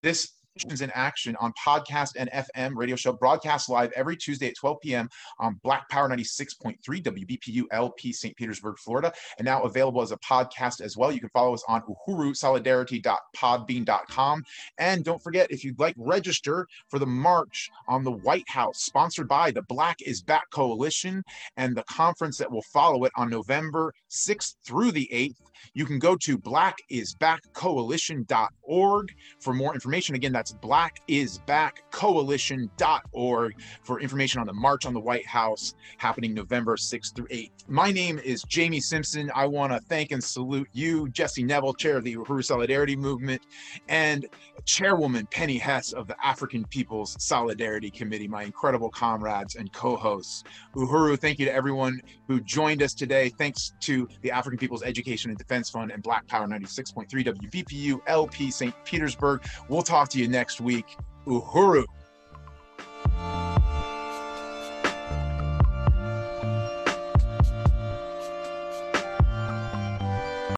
[0.03, 4.81] this in Action on podcast and FM radio show, broadcast live every Tuesday at 12
[4.81, 5.09] p.m.
[5.39, 8.37] on Black Power 96.3 WBPU LP St.
[8.37, 11.11] Petersburg, Florida, and now available as a podcast as well.
[11.11, 14.45] You can follow us on Uhuru uhurusolidarity.podbean.com.
[14.79, 19.29] And don't forget, if you'd like, register for the march on the White House, sponsored
[19.29, 21.25] by the Black is Back Coalition
[21.57, 25.37] and the conference that will follow it on November 6th through the 8th.
[25.75, 30.15] You can go to blackisbackcoalition.org for more information.
[30.15, 37.15] Again, that's blackisbackcoalition.org for information on the March on the White House happening November 6th
[37.15, 37.51] through 8th.
[37.69, 39.31] My name is Jamie Simpson.
[39.35, 43.43] I want to thank and salute you, Jesse Nevel, chair of the Uhuru Solidarity Movement,
[43.89, 44.27] and
[44.65, 50.45] Chairwoman Penny Hess of the African People's Solidarity Committee, my incredible comrades and co hosts.
[50.75, 53.31] Uhuru, thank you to everyone who joined us today.
[53.31, 58.51] Thanks to the African People's Education and Defense Fund and Black Power 96.3 WBPU LP
[58.51, 58.75] St.
[58.85, 59.45] Petersburg.
[59.69, 60.97] We'll talk to you next week.
[61.27, 61.85] Uhuru.